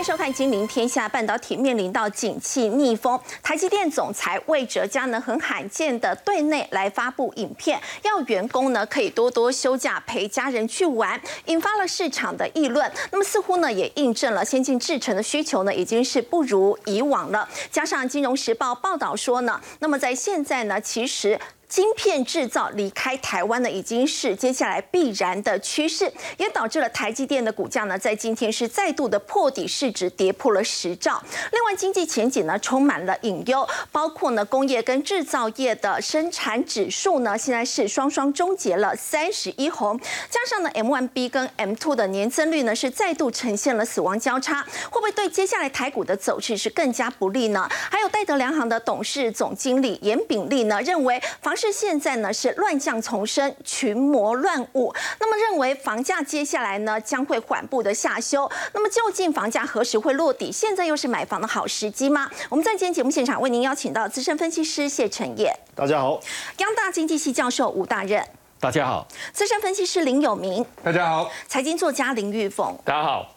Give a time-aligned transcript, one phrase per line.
[0.00, 1.06] 迎收看《金陵天下》。
[1.10, 12.90] 半导体面临到景气逆风，台积电总裁魏哲嘉呢，很罕见的对内来发布影片，要员工呢可以多多休假陪家人去玩，引发了市场的议论。
[13.10, 17.46] 那么似乎呢也印证了先进制程的需求呢已经是不如以往了。
[17.70, 21.38] 加上《金融时报》报道说呢，那么在现在呢，其实。
[21.70, 31.22] 晶片制造离开台湾呢，已经是接下来必然的趋势，也导致了台积电的股价呢，在今天是再度的破底，市值跌破了十兆。
[31.52, 39.96] 另外，经济前景呢，充满了隐忧，包括呢，工业跟制造业的生产指数呢，现在是双双终结了三十一红，
[40.28, 47.68] 加上呢，M1B 跟 M2 的年增率呢，是再度呈现了死亡交叉，会不会对接下来台股的走势是更加不利呢？
[47.70, 54.90] 还有戴德良行的董事总经理严炳立呢，认为房是现在呢是乱象丛生，群魔乱舞。
[55.18, 58.50] 那么认为房价接下来呢将会缓步的下修。
[58.72, 60.50] 那么究竟房价何时会落底？
[60.50, 62.30] 现在又是买房的好时机吗？
[62.48, 66.18] 我们在今天节目现场为您邀请到资深分析师谢晨业，大家好；
[66.56, 68.26] 央大经济系教授吴大任，
[68.58, 73.34] 大家好；资深分析师林有明，大家好；财经作家林玉凤，大家好。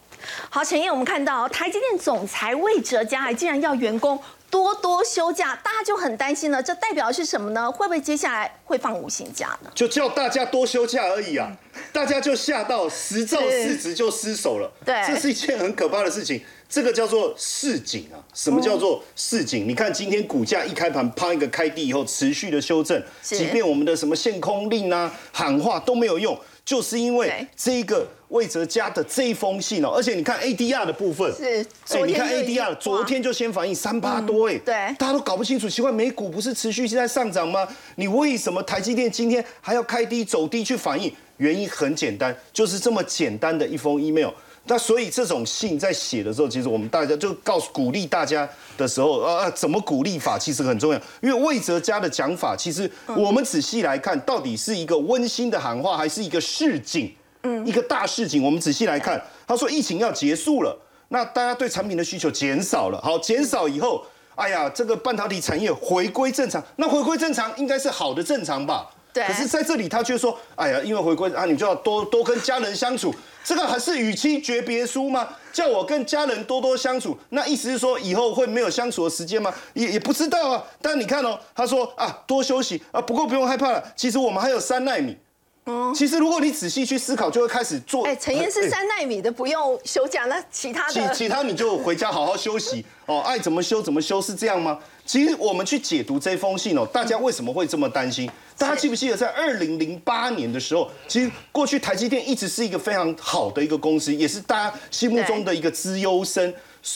[0.50, 4.18] 好，陈燕，我们看到台积电总裁魏哲嘉竟然要员工。
[4.54, 6.62] 多多休假，大家就很担心了。
[6.62, 7.72] 这代表的是什么呢？
[7.72, 9.72] 会不会接下来会放五星假呢？
[9.74, 11.52] 就叫大家多休假而已啊！
[11.92, 14.72] 大家就吓到十兆市值就失手了。
[14.86, 16.40] 对，这是一件很可怕的事情。
[16.70, 18.22] 这个叫做市井啊！
[18.36, 19.68] 什么叫做市井？
[19.68, 26.40] 你看今天股价一开盘，啪一个开低以后，持续的修正，即便我们的什么限空令啊、喊话都没有用。
[26.66, 31.66] 就是因为这个魏哲家的这一封信哦，而且你看 ADR 的部分，是，
[31.98, 37.68] 哎，你看 ADR 昨天就先反映三八多哎，对，大家都搞不清楚，奇怪，美股不是持续在上涨吗？
[37.96, 41.14] 你为什么台积电今天还要开低走低去反映？
[41.38, 44.30] 原因很简单，就是这么简单的一封 email。
[44.66, 48.48] 那所以这种信在写的时候，其实我们大家就告诉鼓励大家
[48.78, 51.00] 的时候，呃，怎么鼓励法其实很重要。
[51.22, 57.14] 因为魏哲家的讲法，其实我们仔细来看，到底是一个温馨的喊话，还是一个市井？
[57.42, 58.42] 嗯，一个大市井。
[58.42, 60.74] 我们仔细来看，他说疫情要结束了，
[61.10, 63.02] 那大家对产品的需求减少了。
[63.02, 66.64] 好，减少以后，哎呀，这个半导体产业回归正常。
[66.78, 68.90] 那回归正常应该是好的正常吧？
[69.14, 69.24] 对。
[69.26, 73.14] 可是在这里他却说，哎呀，因为回归啊，你就要多多跟家人相处。
[73.44, 75.28] 这个还是与妻诀别书吗？
[75.52, 79.54] 叫我跟家人多多相处，那意思是说以后会没有相处的时间吗？
[79.74, 80.64] 也也不知道啊。
[80.82, 83.84] 但你看哦，他说啊，多休息啊，不过不用害怕了。
[83.96, 85.18] 其实我们还有三纳米。
[85.66, 88.06] 嗯，其实如果你仔细去思考，就会开始做。
[88.06, 93.20] 哎，陈燕是三纳米的，不用休假，那其他的其其他你就回家好好休息 哦。
[93.22, 94.80] 爱怎么休怎么休，是这样吗？
[95.06, 98.30] 其实我们去解读这封信哦，大家为什么会这么担心？
[98.58, 106.54] 大家记不记得在二零零八年的时候，其实过去台积电一直是一个非常好的一个公司，也是大家心目中的一个资优生，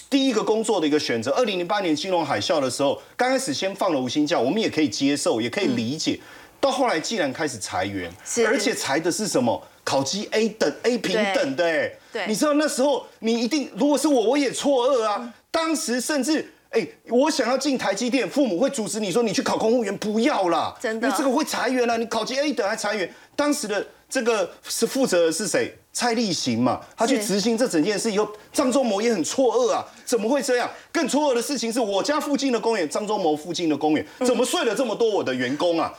[0.10, 1.32] 第一个工作的一个选择。
[1.32, 6.20] 二零零八年金融海啸的时候，刚开始先放了无薪假，我们也可以接受，也可以理解。
[6.60, 8.12] 到后来，既然开始裁员，
[8.48, 9.62] 而且裁的是什么？
[9.84, 15.34] 考绩 A 等、A 平等的，哎，对，你知道那时候你一定，如果是我，我也错愕啊。
[15.50, 23.12] 当时甚至，哎，我想要进台积电，父母会阻止你说你去考公务员，不要啦，真的，你这个会裁员啊，你考绩 A 等还裁员。
[23.36, 25.74] 当时的这个是负责的是谁？
[25.94, 30.70] 蔡立行嘛，他去执行这整件事以后，张忠谋也很错愕啊，怎么会这样？
[30.92, 35.92] 更错愕的事情是我家附近的公园，张忠谋附近的公园，怎么睡了这么多我的员工啊？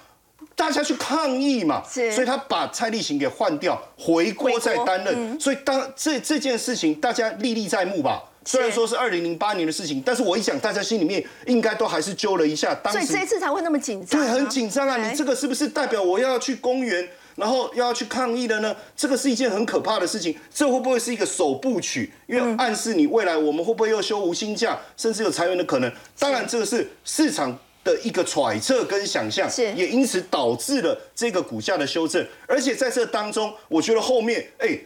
[0.55, 5.41] 大家去抗议嘛，所以他把蔡立行给换掉，回国再担任。
[5.41, 8.23] 所以当这这件事情大家历历在目吧。
[8.49, 12.75] 虽然说是二零零八年的事情，但是我一讲，大家心里面应该都还是揪了一下。
[12.91, 14.19] 所以这一次才会那么紧张。
[14.19, 14.97] 对，很紧张啊！
[14.97, 18.75] 你这个是不是代表我要去公园，然后要去抗议的呢？
[18.97, 20.35] 这个是一件很可怕的事情。
[20.51, 22.11] 这会不会是一个首部曲？
[22.27, 25.93] 因为暗示你未来我们会不会又休无薪假，甚至有裁员的可能？
[26.19, 27.59] 当然，这个是市场。
[27.85, 32.27] 的一个揣测跟想象，也因此导致了这个股价的修正。
[32.47, 34.79] 而且在这当中，我觉得后面，哎，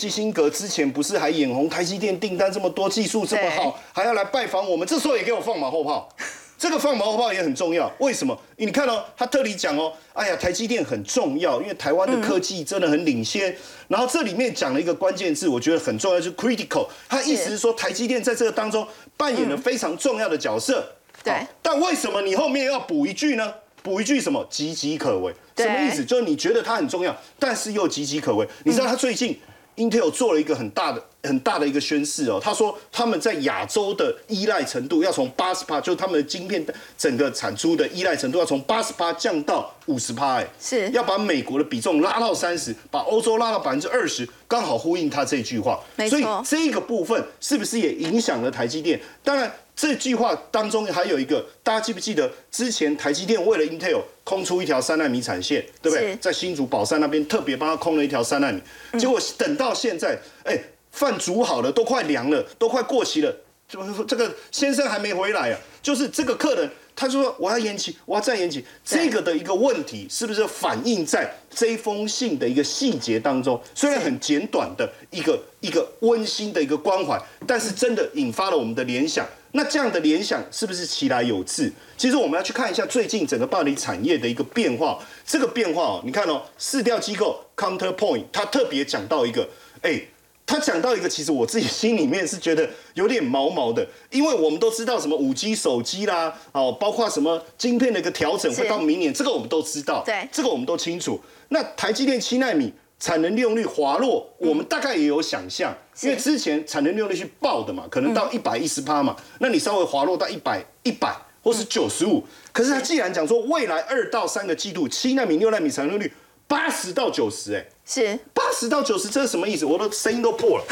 [0.00, 6.08] 基辛格之前不是还眼红台积电订单这么多，技术这么好，还要来拜访我们，这时候也给我放马后炮。
[6.56, 8.38] 这个放马后炮也很重要，为什么？
[8.56, 13.54] 你看哦，他特里讲哦，哎呀，台积电很重要，因为台湾的科技真的很领先。
[13.88, 16.86] 然后这里面讲了一个关键字，我觉得很重要，就是 critical。
[17.08, 18.86] 他意思是说，台积电在这个当中
[19.18, 20.86] 扮演了非常重要的角色。
[21.22, 23.54] 对，但为什么你后面要补一句呢？
[23.82, 24.46] 补一句什么？
[24.50, 26.04] 岌岌可危，什么意思？
[26.04, 28.46] 就是你觉得它很重要，但是又岌岌可危。
[28.64, 29.40] 你知道他最近
[29.76, 36.64] Intel 做了一个很大的很大的一个宣示哦，他说他们在亚洲的依赖程度要从八十帕，就是他们的晶片
[36.96, 40.88] 整个产出的依赖程度要从八十帕降到五十帕，哎，是。
[40.90, 45.78] 要把美国的比重拉到三十，把欧洲拉到百分之二十，刚好呼应他这句话。
[46.08, 48.98] 所以这个部分是不是也影响了台积电？
[49.22, 56.16] 当然，这句话当中还有一个，大家记不记得之前台积电为了 Intel 空出一条三纳米产线，对不对？
[56.16, 58.60] 在新竹宝山那边特别帮他空了一条三纳米，
[58.98, 60.58] 结果等到现在，哎，
[60.92, 63.34] 饭煮好了，都快凉了，都快过期了，
[63.68, 66.70] 就是说这个先生还没回来啊，就是这个客人。
[66.96, 73.58] 他就说：“我要延期，我要再延期。”对这个的一个问题，是不是反映在这一封信的一个细节当中？
[73.74, 79.26] 虽然很简短的一个一个温馨的一个关怀，但是真的引发了我们的联想。
[79.52, 81.72] 那这样的联想是不是其来有致？
[81.96, 84.98] 其实我们要去看一下最近整个半导体产业的一个变化。
[85.24, 89.48] 这个变化哦，你看哦，市调机构 Counterpoint 它特别讲到一个，
[89.80, 90.02] 哎。
[90.50, 100.28] 他讲到一个，其实我自己心里面是觉得有点毛毛的，因为我们都知道什么五 G 手机啦，哦，包括什么晶片的一个调整会到明年，这个我们都知道，对。
[100.32, 101.20] 这个我们都清楚。
[101.50, 111.14] 那台积电七纳米产能利用率滑落，我们大概也有想象，因为之前产能利用率是爆的嘛，可能到一百一十趴嘛，那你稍微滑落到一百一百
[111.44, 116.12] 或是九十五，可是他既然讲说未来二到三个季度七纳米、六纳米产能率
[116.50, 117.64] 八十到九十，哎。
[117.86, 119.64] 是八十到九十，这是什么意思？
[119.64, 120.64] 我的声音都破了。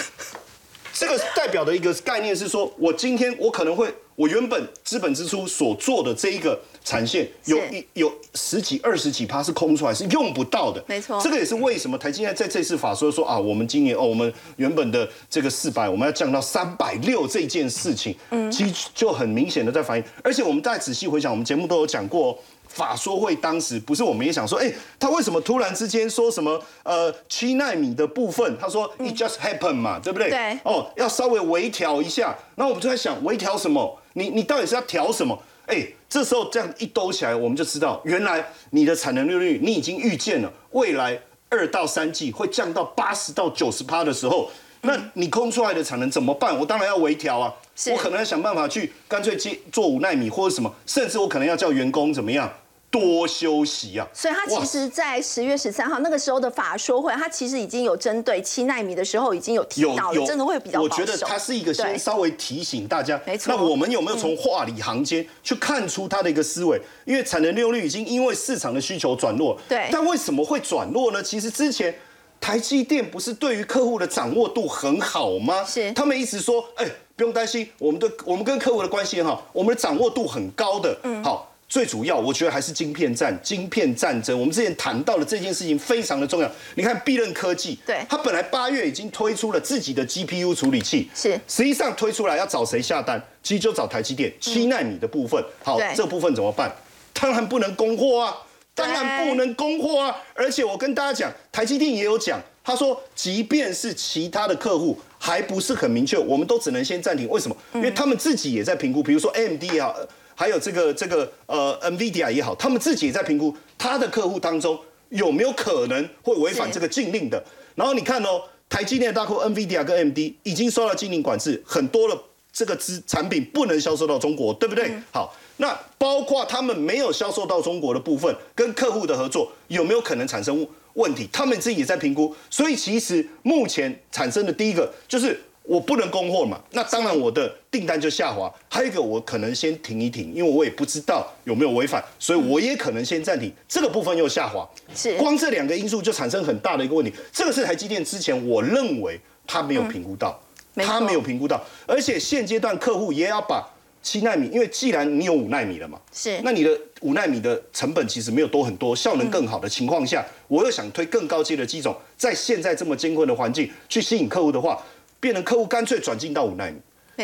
[0.92, 10.82] 这个代表的一个概念是说，我今天我可能会，我原本资本支出所做的这一个产线，有一有十几、二十几趴是空出来，是用不到的。
[10.88, 20.04] 没错这个也是为什么台积电在这次法说说啊，我们今年哦，我们原本的这个四百，我们要降到三百六这件事情，嗯，其实就很明显的在反映。
[20.24, 22.38] 而且我们再仔细回想，我们节目都有讲过、哦。
[22.69, 28.56] 法说会当时不是我们也想说，哎、他为什么突然之间说什么呃七纳米的部分？
[28.61, 30.31] 他说 it just happened 嘛，对不对？
[30.31, 32.37] 对哦，要稍微微调一下。
[32.55, 33.99] 然后我们就在想，微调什么？
[34.12, 35.37] 你你到底是要调什么？
[35.67, 41.20] 哎，这时候这样一兜起来，我们就知道，原来你的产能利用率你已经预见了，未来
[41.50, 44.50] 二到三季会降到八十到九十趴的时候，
[44.82, 46.56] 那你空出来的产能怎么办？
[46.58, 47.52] 我当然要微调啊，
[47.90, 52.48] 我可能要想办法去干脆接做五纳米或者什么，甚至我可能要叫员工怎么样
[52.90, 54.06] 多休息啊。
[54.14, 60.88] 所以他其实，在十月十三号那个时候的法说会，他其实已经有针对七纳米的时候已经有提有有，到了，真的会比较我。
[60.88, 66.81] 觉得它是一个先稍微提醒大家，没错那我们有没有从话里行间去看出他的一个思维？
[67.04, 71.20] 因为产能利用率已经因为市场的需求转弱，对但为什么会转弱呢？
[71.20, 71.92] 其实之前。
[72.40, 75.64] 台积电不是对于客户的掌握度很好吗？
[75.64, 76.87] 是他们一直说，哎、
[77.17, 80.96] 不用担心，我们的我们跟客户的关系很好，我们的掌握度很高的。
[81.02, 84.38] 嗯，好，最主要我觉得还是晶片战，晶片战争。
[84.38, 86.50] 我们之前谈到的这件事情非常的重要。
[86.76, 93.23] 你看必任科技，对它本来八月已经推出了自己的 GPU 处理器，是实际上推出来要找谁下单？
[93.43, 95.43] 其实就找台积电七纳米的部分。
[95.62, 96.73] 好对，这部分怎么办？
[97.20, 98.37] 当然不能供货啊，
[98.78, 100.16] 当然不能供货啊。
[100.34, 107.28] 而且我跟大家讲，台积电也有讲，他说，即便是其他的客户还不是很明确，我们都只能先暂停。
[107.28, 107.56] 为什么？
[107.75, 114.78] 因为他们自己也在评估，比如说 AMD 也好，呃还有这个这个呃 NVIDIA 也好，他们自己也在评估他的客户当中
[115.08, 117.42] 有没有可能会违反是这个禁令的。
[117.74, 122.16] 然后你看哦，台积电的大客户 NVIDIA 跟 AMD 已经受到禁令管制，很多的
[122.52, 124.92] 这个资产品不能销售到中国，对不对？
[125.10, 131.28] 好，那包括他们没有销售到中国的部分，跟客户的合作有没有可能产生问题？
[131.32, 132.34] 他们自己也在评估。
[132.50, 138.53] 所以其实目前产生的第一个就是我不能供货嘛，那当然我的订单就下滑。
[138.69, 144.67] 还有一个我可能先停一停，因为我也不知道有没有违反，所以我也可能先暂停，这个部分又下滑。
[144.94, 147.12] 是光这两个因素就产生很大的一个问题。
[147.32, 150.41] 这个是台积电之前我认为他没有评估到，
[150.77, 153.69] 他没有评估到，而且现阶段客户也要把
[154.02, 164.82] 七纳米，因为既然你有五纳米了嘛，是那你的五纳米的成本其实没有多很多，效能更好的情况下，我又想推更高阶的机种，在现在这么艰困的环境去吸引客户的话，
[165.20, 166.76] 变成客户干脆转进到五纳米。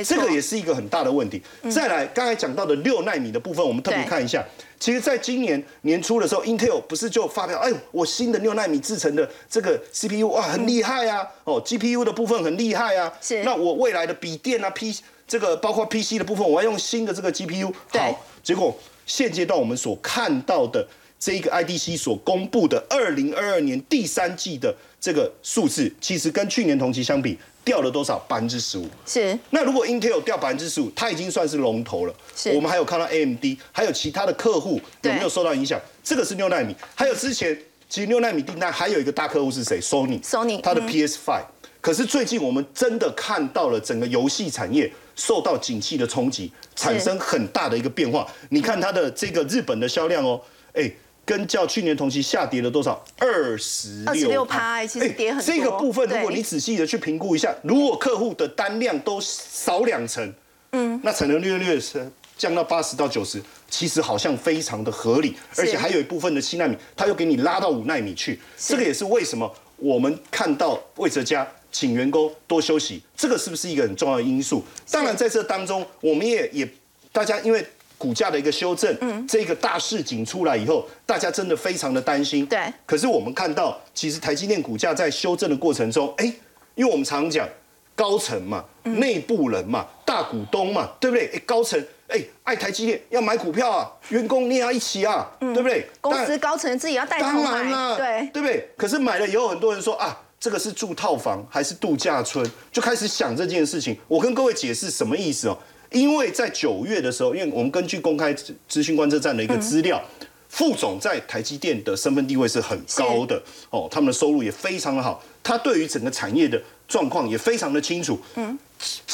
[0.02, 1.40] 这个也是一个很大的问题。
[1.70, 4.44] 再来，刚才讲到的六纳米的部分，我们特别看一下。
[4.80, 11.26] 其实，在今年年初的时候，Intel 不是就发表，哎，我新的六纳米制成的这个 CPU 哇，很厉害啊！
[11.44, 13.12] 哦，GPU 的部分很厉害啊。
[13.20, 14.94] 是那我未来的笔电啊，P
[15.26, 17.72] 这个包括 PC 的部分，我要用新的这个 GPU。
[17.90, 20.86] 对好，结果现阶段我们所看到的
[21.18, 28.18] 这一个 IDC 所公布的二零二二年第三季的这个数字，其实跟去年同期相比掉了多少？
[28.28, 28.86] 百分之十五。
[29.06, 32.14] 是那如果 Intel 掉百分之十五，它已经算是龙头了。
[32.36, 35.80] 是我们还有看到 AMD，还有其他的客户有没有受到影响？
[36.02, 40.20] 这个是六纳米，还有之前其实六纳米订单还有一个大客户是谁？Sony。
[40.22, 41.40] Sony 它的嗯 PS5。
[41.80, 48.26] 可是最近我们真的看到了整个游戏产业受到景气的冲击，产生很大的一个变化。
[48.48, 50.40] 你看它的这个日本的销量哦，
[50.72, 50.90] 哎，
[51.24, 53.04] 跟较去年同期下跌了多少？
[53.18, 55.54] 二十六趴，其实跌很多。
[55.54, 60.32] 这个部分如果你仔细的去评估一下，如果客户的单量都少两成，
[60.72, 71.46] 嗯，那产能略略是降到八十到九十，其实好像非常的合理，而且还有一部分的七纳米，它又给你拉到五纳米去，这个也是为什么我们看到魏哲家。
[71.74, 74.62] 请员工多休息，这个是不是一个很重要的因素？
[74.92, 76.68] 当然，在这当中，我们也也
[77.10, 77.66] 大家因为
[78.04, 82.44] 股价的一个修正，嗯，这个大市景出来以后，大家真的非常的担心。
[82.44, 82.70] 对。
[82.84, 86.26] 可是我们看到，其实台积电股价在修正的过程中，哎，
[86.74, 87.48] 因为我们常讲
[87.96, 91.30] 高层嘛，内部人嘛，大股东嘛，对不对？
[91.34, 95.86] 哎，高层哎爱台积电要买股票啊，员工你也要一起啊，对不对？
[96.02, 98.68] 公司高层自己要带头买，对对不对？
[98.76, 100.20] 可是买了以后，很多人说啊。
[100.40, 102.46] 这个是住套房还是度假村？
[102.70, 103.96] 就开始想这件事情。
[104.06, 105.56] 我跟各位解释什么意思哦？
[105.94, 108.34] 因为在九月的时候，因为我们根据公开
[108.68, 110.02] 资讯观测站的一个资料，
[110.48, 115.22] 副总在台积电的身份地位是很高的哦，他们的收入也非常的好。
[115.42, 118.18] 他对于整个产业的状况也非常的清楚。
[118.34, 118.58] 嗯，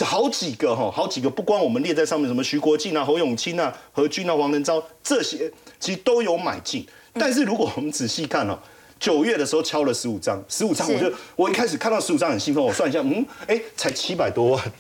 [0.03, 6.87] 好几个哈，好几个，不光我们列在上面，什么徐国进啊、侯永清啊、何军啊、王仁昭这些，其实都有买进。
[7.13, 8.59] 但是如果我们仔细看哦。
[9.01, 14.73] 九月的时候敲了十五张，十五张，我就我一开始看到十五张很兴奋，我算一下，嗯，哎，才七百多万，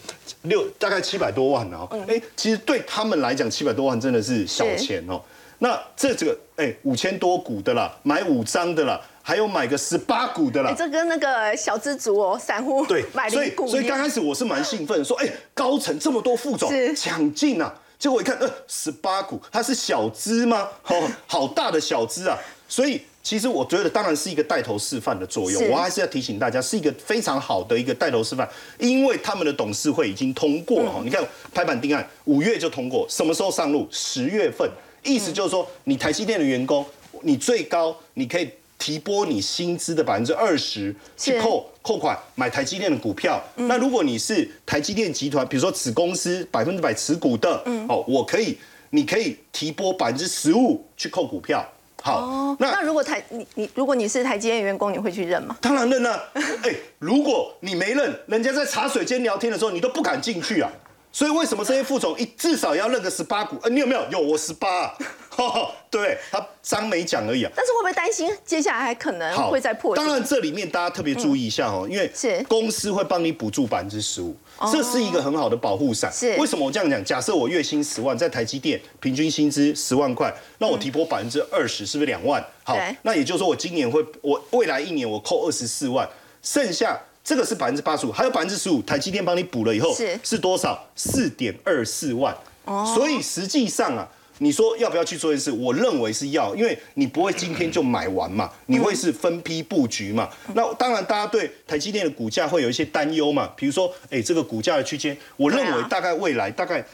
[0.42, 5.20] 六大概七百多万哦，哎，其实对他们来讲，七百多万真的是小钱哦。
[5.58, 20.66] 那这这个，哎，五千多股的啦，买五张的啦，还有买个十八股的啦，这跟那个小资族哦，散户对买零股，所以刚开始我是蛮兴奋，说，哎，高层这么多副总抢进啊，结果一看，呃，十八股，它是小资吗？
[20.86, 23.02] 哦，好大的小资啊，所以。
[23.22, 28.48] 其实我觉得当然是一个带头示范的作用，我还是要提醒大家，是一个非常好的一个带头示范，
[28.78, 31.02] 因为他们的董事会已经通过了哈。
[31.04, 31.22] 你看
[31.52, 33.86] 拍板定案，五月就通过，什么时候上路？
[33.90, 34.68] 十月份，
[35.02, 36.84] 意思就是说，你台积电的员工，
[37.20, 38.48] 你最高你可以
[38.78, 43.38] 提拨你薪资的百分之二十去扣扣款买台积电的股票。
[43.54, 48.56] 那如果你是台积电集团，比如说子公司百分之百持股的，哦，我可以，
[48.88, 51.70] 你可以提拨百分之十五去扣股票。
[52.02, 55.56] 好，那那如果台你你如果你是台积电员工，你会去认吗？
[55.60, 56.22] 当然认了。
[56.34, 60.70] 哎，如果你没认，人家在茶水间聊天的时候，你都不敢进去啊。
[61.12, 63.56] 所以为什么这些副总一至少要认个十八股？
[63.62, 64.06] 呃，你有没有？
[64.12, 64.94] 有，我十八。
[65.90, 67.50] 对他张没讲而已啊。
[67.56, 69.96] 但是会不会担心接下来还可能会再破？
[69.96, 74.36] 当然，这里面大家特别注意一下哦，因为是公司会帮你补助百分之十五，
[74.72, 76.12] 这是一个很好的保护伞。
[76.12, 77.04] 是为什么我这样讲？
[77.04, 82.44] 假设我月薪十万，在台积电平均薪资十万块，那我提拨百分之二十，是不是两万？
[82.64, 86.08] 好，那也就是说我今年会，我未来一年我扣二十四万，
[86.42, 90.86] 剩下这个是百分之八十五，还有百分之十五，台积电帮你补了以后是是多少？
[90.96, 92.36] 四点二四万。
[92.64, 94.08] 哦，所以实际上啊。
[94.42, 95.50] 你说要不要去做一件事？
[95.52, 100.28] 我认为是要，因为你不会今天就买完嘛，你会是分批布局嘛。
[100.54, 103.50] 那当然，大家对台积电的股价会有一些担忧嘛。
[103.54, 106.84] 比如说，哎，这个股价的区间，我认为大概未来大概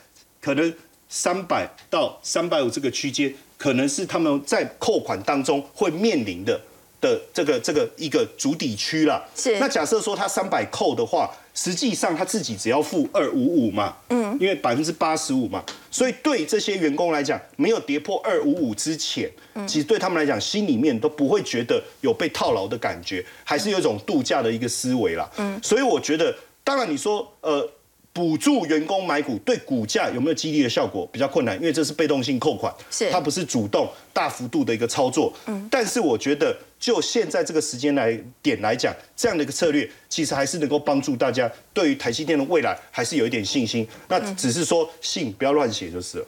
[0.41, 0.75] 可能
[1.09, 6.61] 三百到三百五这个区间，可能是他们在扣款当中会面临的。
[6.99, 19.29] 的这个这个一个主底区了，是那假设说它三百扣的话，实际上他自己只要付二五五嘛，嗯，因为百分之八十五嘛，所以对这些员工来讲，没有跌破二五五之前，
[19.67, 26.33] 其实对他们来讲，心里面都不会觉得有被套牢的感觉，还是有一种度假的一个思维啦，嗯，所以我觉得，
[26.63, 27.69] 当然你说呃。
[28.17, 35.31] 补助员工买股对股价有没有激励的效果比较困难，因为这是被动性扣款，是它不是主动大幅度的一个操作。
[35.45, 43.87] 嗯，但是我觉得就现在这个时间来点来讲，这样的一个策略其实还是能够帮助大家对于台积电的未来还是有一点信心。
[44.09, 46.27] 那只是说信不要乱写就是了。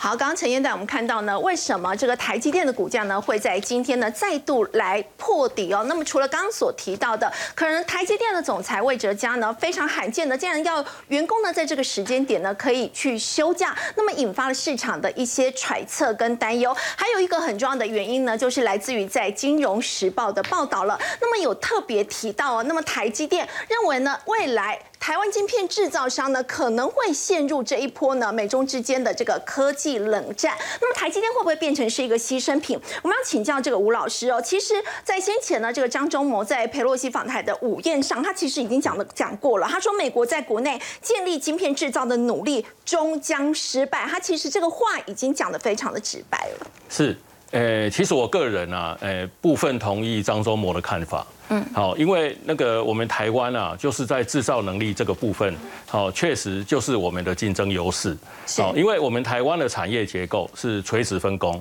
[0.00, 5.84] 好，刚刚陈燕带我们看到呢，为什么这个台积电的股价呢会在今天呢再度来破底哦？
[5.88, 16.72] 那么除了刚刚所提到的，可能台积电的总裁魏哲嘉呢非常罕见的，竟然要员工呢在这个时间点呢可以去休假，那么引发了市场的一些揣测跟担忧。
[16.96, 20.96] 还有一个很重要的原因呢，就是来自于在《金融时报》的报道了。
[21.20, 24.78] 那么有特别提到哦，那么台积电认为呢，未来。
[25.00, 30.56] 台湾晶片制造商呢可能会陷入这一波呢美中之间的这个科技冷战。
[30.80, 32.78] 那么台积电会不会变成是一个牺牲品？
[33.02, 34.40] 我们要请教这个吴老师哦。
[34.40, 34.74] 其实，
[35.04, 39.66] 在先前呢，这个张忠谋在佩洛西访台的午宴上，他其实已经讲了讲过了。
[39.66, 44.06] 他说，美国在国内建立晶片制造的努力终将失败。
[44.06, 46.66] 他其实这个话已经讲得非常的直白了。
[46.88, 47.16] 是。
[47.50, 51.26] 呃，其实我个人啊，呃，部分同意张忠谋的看法。
[51.48, 55.54] 嗯，好，因为那个我们台湾啊，就是在制造能力这个部分，
[55.86, 58.16] 好，确实就是我们的竞争优势。
[58.58, 61.58] 好，因为我们台湾的产业结构是垂直分工。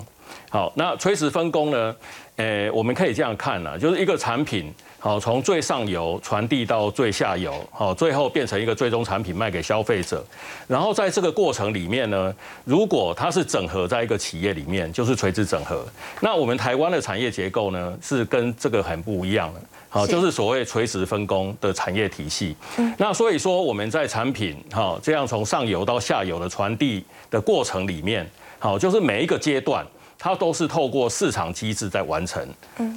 [0.49, 1.95] 好，那垂直分工呢？
[2.35, 4.73] 呃，我们可以这样看啊，就是一个产品。
[5.07, 10.21] 好，从最上游传递到最下游，好，最后变成一个最终产品卖给消费者。
[10.67, 12.35] 然后在这个过程里面呢，
[12.65, 15.87] 如果它是整合在一个企业里面，就是垂直整合。
[16.19, 19.61] 那我们台湾的产业结构呢，是跟这个很不一样的。
[19.87, 22.53] 好，就是所谓垂直分工的产业体系。
[22.97, 29.87] 那所以说我们在产品哈这样从上游到下游的传递的过程里面，好，就是每一个阶段
[30.19, 32.45] 它都是透过市场机制在完成。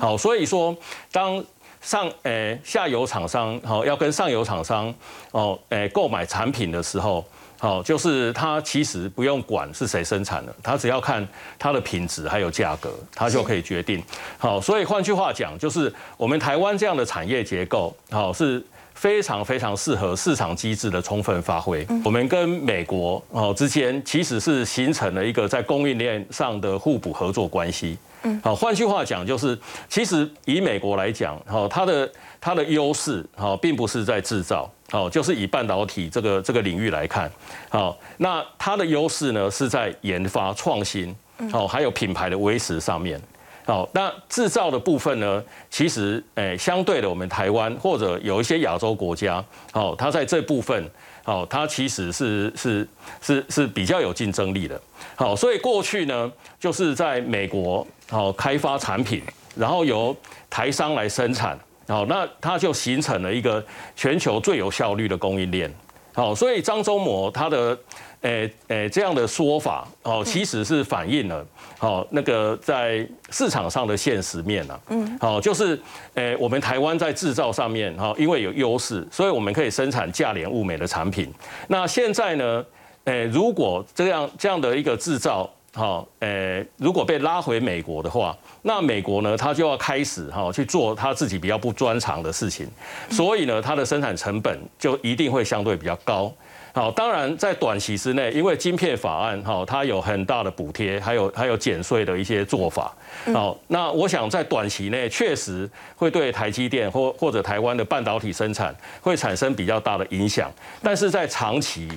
[0.00, 0.76] 好，所以说
[1.12, 1.40] 当
[1.80, 4.94] 上诶下游厂商好要跟上游厂商
[5.32, 7.24] 哦诶购买产品的时候，
[7.58, 11.26] 好就是他其实不用管是谁生产的，他只要看
[11.58, 14.02] 它的品质还有价格，他就可以决定。
[14.38, 18.62] 好，所以换句话讲，就是我们台湾这样的产业结构，好是
[18.94, 21.86] 非常非常适合市场机制的充分发挥。
[22.04, 27.96] 我们跟美国哦之间其实是形成了一个在供应链上的互补合作关系。
[28.22, 29.58] 嗯，好，换句话讲，就是
[29.88, 32.10] 其实以美国来讲，好，它的
[32.40, 37.30] 它的优势，好，并不是在制造，好，就是以半导体这个这个领域来看，
[37.70, 41.16] 好，那它的优势呢是在研发创新，
[41.50, 43.18] 好，还有品牌的维持上面，
[43.64, 50.90] 好，那制造的部分呢，其实诶，相对的，我们台湾或者有一些亚洲国家，好，它在这部分。
[51.30, 52.88] 哦，它其实是是
[53.20, 54.80] 是是比较有竞争力的。
[55.14, 59.22] 好，所以过去呢，就是在美国好开发产品，
[59.54, 60.16] 然后由
[60.48, 61.56] 台商来生产，
[61.86, 65.72] 好，那它就形成了一个全球最有效率的供应链。
[66.12, 67.78] 好，所以张忠谋它的。
[68.22, 71.46] 诶诶，这样的说法哦，其实是反映了
[71.78, 74.78] 哦那个在市场上的现实面啊。
[74.88, 75.80] 嗯，好，就是
[76.14, 81.32] 诶，我们台湾在制造上面哈，因为有优势，所以我们可以生产价廉物美的产品。
[81.68, 82.64] 那现在呢，
[83.04, 92.68] 诶，如果这样这样的一个制造，哈，诶，如果被拉回美国的话，那美国呢，它就要开始哈去做它自己比较不专长的事情，
[93.10, 96.30] 所以呢，它的生产成本就一定会相对比较高。
[96.72, 102.94] 好，当然在短期之内，因为晶片法案哈，它有很大的补贴，还有还有减税的一些做法。
[103.34, 110.50] 好，那我想在短期内确实会对台积电或或者台湾的半导体生产会产生比较大的影响。
[110.82, 111.88] 但是在长期，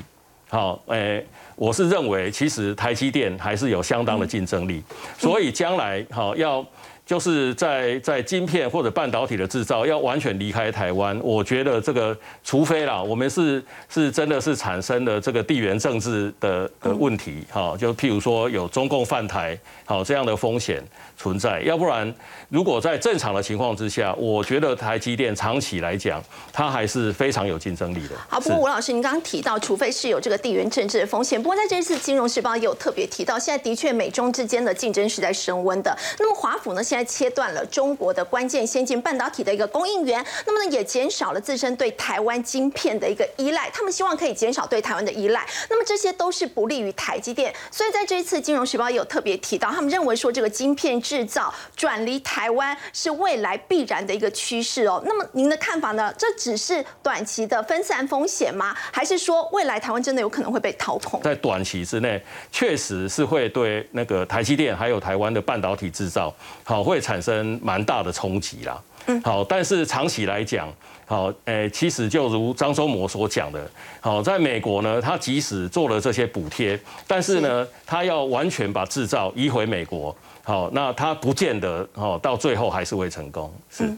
[0.50, 1.24] 好，诶，
[1.56, 4.82] 我是认为其实台积电还是有相当的竞争力，
[5.18, 6.66] 所以将来好要。
[7.06, 20.82] 就是在在晶片或者半导体的制造要完全离开台湾，我觉得这个除非啦，我们是是真的是产生了这个地缘政治的的问题，哈，就譬如说有中共犯台，好这样的风险
[21.18, 22.14] 存在，要不然
[22.50, 26.22] 如果在正常的情况之下，我觉得台积电长期来讲，
[26.52, 28.16] 它还是非常有竞争力的。
[28.28, 35.98] 好，不过吴老师，您刚刚提到，除非是有这个地缘政治的风险，不过在这一次《金融时报》也有特别提到，现在的确美中之间的竞争是在升温的。
[36.20, 36.84] 那么华府呢？
[36.84, 43.70] 现在切断了中国的关键先进半导体的一个供应源，那么呢也减少了自身对台湾晶片的一个依赖。
[43.72, 47.54] 他们希望可以减少对台湾的依赖，那么这些都是不利于台积电。
[47.72, 55.04] 所以在这一次《金融时报》也有特别提到，他们认为说这个晶片制造转离台湾是未来必然的一个趋势哦。
[55.06, 56.14] 那么您的看法呢？
[56.18, 58.74] 这只是短期的分散风险吗？
[58.94, 61.20] 还是说未来台湾真的有可能会被掏空？
[61.22, 66.84] 在短期之内，确实是会对那个台积电还有台湾的半导体制造好。
[66.94, 70.72] 会产生蛮大的冲击啦，嗯，好，但是长期来讲，
[71.06, 73.66] 好，诶，其实就如张忠谋所讲的，
[74.00, 83.92] 好，在美国呢，他即使做了这些补贴，但是呢，他要完全把制造移回美国，好，那他不见得，哦，到最后还是会成功，是。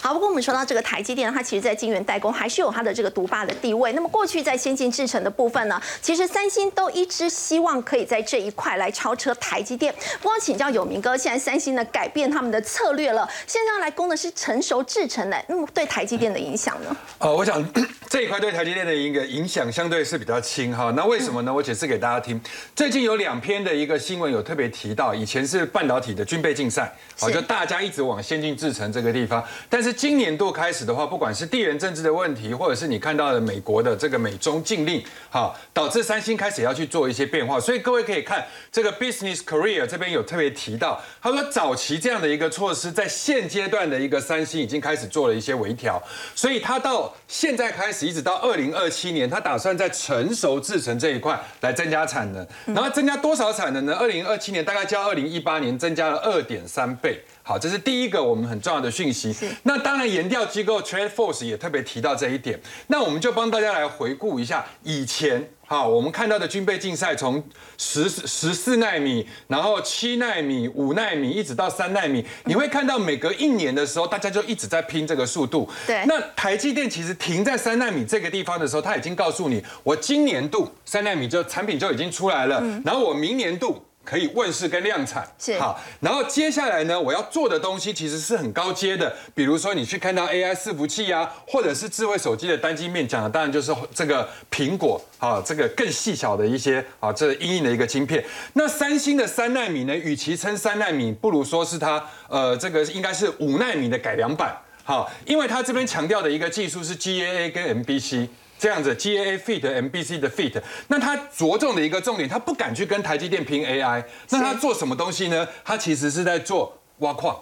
[0.00, 3.92] 好，不过我们说到这个台积电，它其实，在晶圆代工还是有它的这个独霸的地位。
[3.92, 9.94] 那么，过去在先进制程的部分呢，其实三星都一直希望可以在这一块来超车台积电。
[10.20, 16.96] 不过，请教有明哥，现在三星呢改变他们的策略了，现在要来攻的是成熟制程的，那么对台积电的影响呢？
[17.18, 17.64] 呃，我想
[18.08, 20.92] 这一块对台积电的一个影响相对是比较轻哈。
[20.96, 21.52] 那为什么呢？
[21.52, 22.40] 我解释给大家听。
[22.74, 29.42] 最近有两篇的一个新闻有特别提到，以前是半导体的军备竞赛，好，就大家一直往先进制程这个地方。
[29.72, 37.58] 但是今年度开始的话，不管是地缘政治的问题，或者是你看到的美国的这个美中禁令，哈，导致三星开始要去做一些变化。
[37.58, 45.98] 所以各位可以看这个 Business Korea 这边有特别提到，他说早期这样的一个措施，在现阶段的一个三星已经开始做了一些微调。
[46.34, 52.46] 所以他到现在开始，一直到二零二七年，他打算在成熟制程这一块来增加产能。
[52.66, 53.96] 然后增加多少产能呢？
[53.98, 57.18] 二零二七年大概较二零一八年增加了二点三倍。
[57.44, 59.34] 好，这是第一个我们很重要的讯息。
[59.64, 62.60] 那当然，研调机构 Trade Force 也特别提到这一点。
[62.88, 65.50] 那我们就帮大家来回顾一下以前。
[65.64, 67.42] 好，我们看到的军备竞赛从
[67.78, 75.70] 十十四纳米，然后七纳米、五纳米，一直到三纳米，你会看到每隔一年的时候，大家就一直在拼这个速度。
[75.86, 76.04] 对。
[76.06, 83.82] 那台积电其实停在三纳米这个地方的时候，它已经告诉你，我今年度三纳米就产品就已经出来了，然后我明年度。
[84.04, 85.80] 可以问世跟量产，是好。
[86.00, 98.24] 然后接下来呢，我要做的东西其实是很高阶的，比如说你去看到 AI 伺服器啊，或者是智慧手机的单晶面，讲的当然就是这个苹果啊，这个更细小的一些啊，这硬硬的一个晶片。
[98.54, 108.28] 那三星的三纳米呢，与其称三纳米，不如说是它呃，这个应该是五纳米的改良版，好，因为它这边强调的一个技术是 GAA 跟 MBC。
[108.62, 115.48] 这样子，GAA fit MBC 的 fit，那它着重的一个重点，它不敢去跟台积电拼 AI，那它做什么东西呢？
[115.64, 117.36] 它其实是在做挖矿，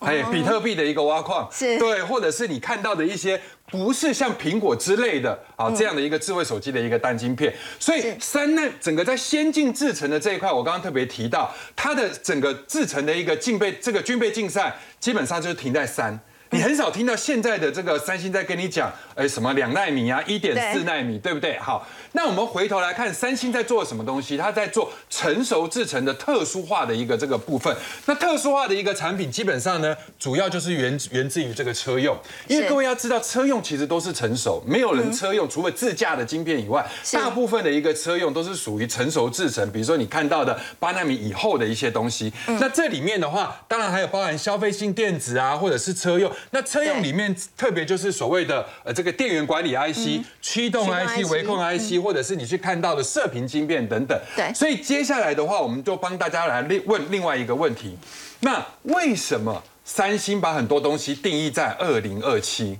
[0.00, 16.20] 哎，比特币的一个挖矿，是，对，或者是你看到的一些不是像苹果之类的啊这样的一个智慧手机的一个单晶片，所以三奈整个在先进制程的这一块，我刚刚特别提到，它的整个制程的一个竞备这个军备竞赛，基本上就是停在三。
[16.56, 21.58] 你很少听到现在的这个三星在跟你讲，哎，什么两纳米啊，一点四纳米，对不对？
[21.58, 24.38] 好，那我们回头来看三星在做什么东西？
[24.38, 27.76] 它在做成熟制成的特殊化的一个这个部分。
[28.06, 32.16] 那特殊化的一个产品，基本上呢，主要就是源源自于这个车用。
[32.48, 39.70] 因为各位要知道，车用其实都是成熟，没有人车用，除了自驾的晶片以外，大部分的一个车用都是属于成熟制成。
[39.70, 46.32] 比如说你看到的八纳米以后的一些东西，那这里面的话，当然还有包含消费性电子啊，或者是车用。
[46.50, 54.18] 那车用里面特别就是所谓的呃这个电源管理 IC、驱动 IC、微控 IC，或者是你去看到的射频晶片等等。
[54.34, 57.96] 对，所以接下来的话，我们就帮大家来另问另外一个问题：
[58.40, 62.78] 那为什么三星把很多东西定义在二零二七？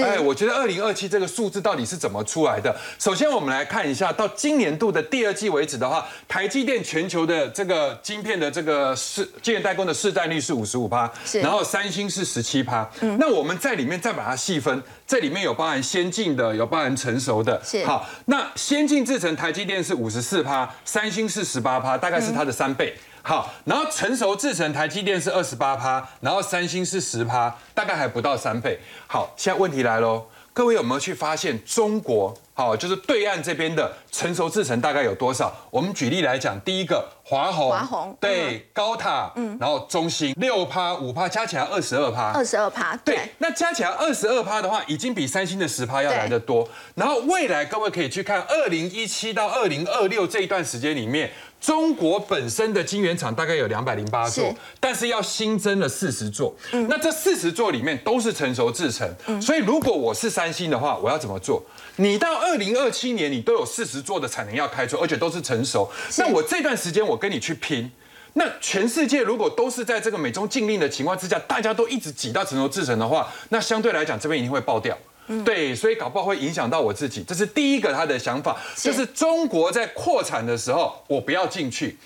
[0.00, 2.76] 哎，我觉得二零二七这个数字到底是怎么出来的？
[2.98, 12.88] 首先，我们来看一下，到今年度的第二季为止的话，台积电全球的这个晶片的这个市晶圆代工的市占率是五十五趴，然后三星是十七趴。
[13.18, 17.60] 那我们在里面再把它细分，这里面有包含先进的，有包含成熟的。
[17.64, 22.94] 是好，那先进制程台积电是五十四趴，三星是十八趴，大概是它的三倍。
[23.28, 28.80] 好，然后成熟制成台积电是二十八趴，然后三星是十趴，大概还不到三倍。
[29.06, 32.34] 好，现在问题来喽，各位有没有去发现中国？
[32.54, 35.54] 好，就是对岸这边的成熟制成大概有多少？
[35.70, 46.66] 我们举例来讲，第一个华虹，华虹对，高塔，嗯，然后中芯六趴五趴，加起来二十二趴，二十二趴，对，那加起来二十二趴的话，已经比三星的十趴要来得多。
[46.94, 51.30] 然后未来各位可以去看二零一七到二零二六这一段时间里面。
[51.60, 56.54] 中国本身的晶圆厂大概有两百零八座，但是要新增了四十座。
[56.88, 59.12] 那这四十座里面都是成熟制程，
[59.42, 61.60] 所以如果我是三星的话，我要怎么做？
[61.96, 65.90] 你到二零二七年，你都有四十座的产能要开出，而且都是成熟。
[66.16, 67.90] 那我这段时间我跟你去拼，
[68.34, 74.96] 那全世界如果都是在这个美中禁令的情况之下，大家都一直挤到成熟制成的话，那相对来讲这边一定会爆掉。
[75.44, 81.98] 对，所以搞不好会影响到我自己，这是第一个他的想法，就是中国在扩产的时候，我不要进去。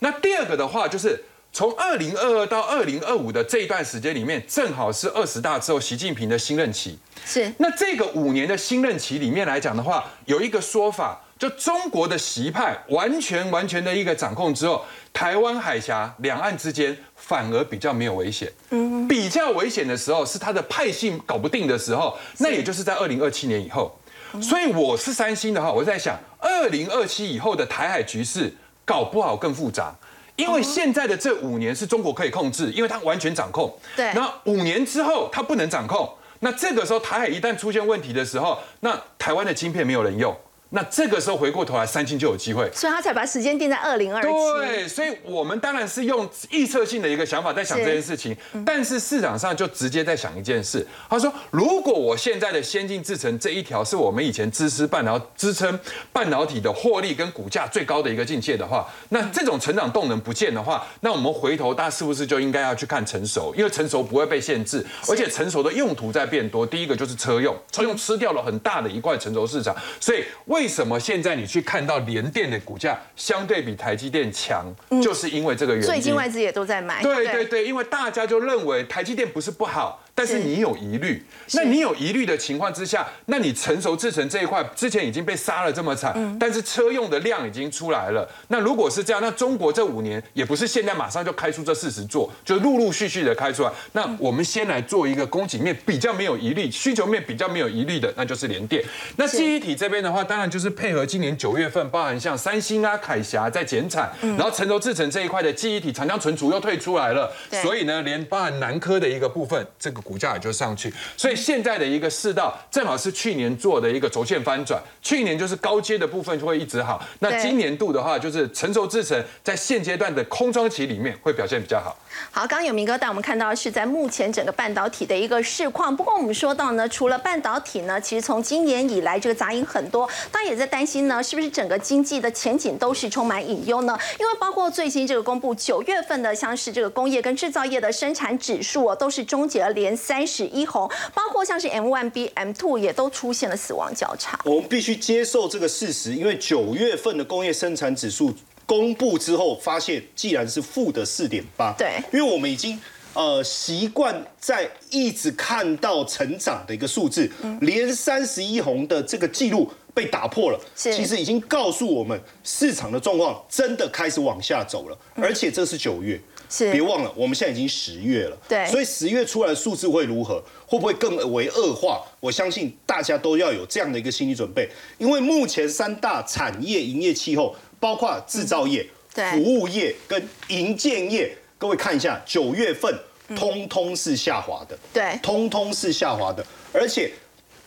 [0.00, 1.22] 那第二个的话，就是
[1.54, 6.98] 从二零二二到二零二五的这一段时间里面，正好是二十大之后习近平的新任期。
[7.24, 11.22] 是，那这个五年的新任期里面来讲的话，有一个说法。
[11.38, 18.50] 就中国的习派完全完全的一个掌控之后，台湾海峡两岸之间反而比较没有危险。
[18.70, 23.98] 嗯，比较危险的时候是他的派性搞不定的时候，那也就是在二零二七年以后。
[24.42, 28.52] 所以我是三星的话，我在想，二零二七以后的台海局势
[28.84, 29.94] 搞不好更复杂，
[30.36, 33.74] 因为现在的这五年是中国可以控制，因为它完全掌控。
[33.94, 40.36] 对，那五年之后它不能掌控，那这个时候台海一旦出现问题的时候，那台湾的晶片没有人用。
[40.70, 44.28] 那这个时候回过头来，三星就有机会，所以他才把时间定在二零二七。
[44.58, 55.78] 对，所以我们当然是用预测性的一个想法在想这件事情，但是市场上就直接在想一件事，他说，如果我现在的先进制程这一条是我们以前支持半导支撑
[56.12, 63.54] 半导体的获利跟股价最高的一个境界的话，那这种成长动能不见的话，那我们回头大家是不是就应该要去看成熟？
[63.56, 66.66] 因为成熟不会被限制，而且成熟的用途在变多。
[66.66, 70.24] 第一个就是车用，车用吃掉了很大的一块成熟市场，所以。
[70.56, 74.64] 为什么现在你去看到联电的股价相对比台积电强，
[75.02, 75.86] 就是因为这个原因。
[75.86, 77.02] 最近外资也都在买。
[77.02, 80.02] 对对对，因为大家就认为台积电不是不好。
[80.16, 88.26] 但是你有疑虑，那你有疑虑的情况之下，那你成熟制成这一块之前已经被杀了这么惨，但是车用的量已经出来了。
[88.48, 93.70] 那如果是这样，那中国这五年也不是现在马上就开出这四十座，就陆陆续续的开出来。
[93.92, 98.82] 那我们先来做一个供给面比较没有疑虑、需求面比较没有疑虑的，那就是联电。
[99.16, 107.30] 那记忆体这边的话，当然就是配合今年九月份，包含像三星啊、凯霞在减产，然后成熟制成这一块的记忆体长江存储又退出来了，
[107.62, 110.92] 所以呢，连包含南科的一个部分，这个股价也就上去。
[111.16, 114.80] 所以现在的一个市道，正好是去年做的一个轴线翻转。
[115.02, 121.96] 去年就是高阶的部分就会一直好，那今年度的话，就是成熟制成在现阶段的空窗期里面会表现比较好。
[122.30, 125.94] 好，刚刚有明哥带我们看到是在目前整个半导体的一个市况。
[125.94, 133.98] 不过我们说到呢，除了半导体呢，其实从今年以来这个杂音很多，大家也在担心呢，是不是整个经济的前景都是充满隐忧呢？
[134.20, 144.38] 因为包括最新这个公布九月份的，像是这个工业跟制造业的生产指数哦，都是终结了连三十一红，包括像是 M one B、M two 也都出现了死亡交叉。
[144.44, 148.34] 我们必须接受这个事实，因为九月份的工业生产指数
[148.66, 152.78] 公布之后，发现既然是负的四点八，对，因为我们已经
[153.14, 166.20] 呃习惯在一直看到成长的一个数字，连三十一红的这个记录被打破了，其实已经告诉我们市场的状况真的开始往下走了，而且这是九月。
[166.48, 170.40] 是别忘了，我们现在已经十月了，对所以十月出来的数字会如何？
[170.64, 172.00] 会不会更为恶化？
[172.20, 178.86] 我相信大家都要有这样的一个心理准备，因为目前三大产业营业气候，包括制造业、
[179.32, 182.94] 服务业跟营建业，各位看一下，九月份
[183.36, 185.18] 通通是下滑的，对。
[185.22, 187.12] 通通是下滑的，而且，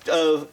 [0.05, 0.45] 呃，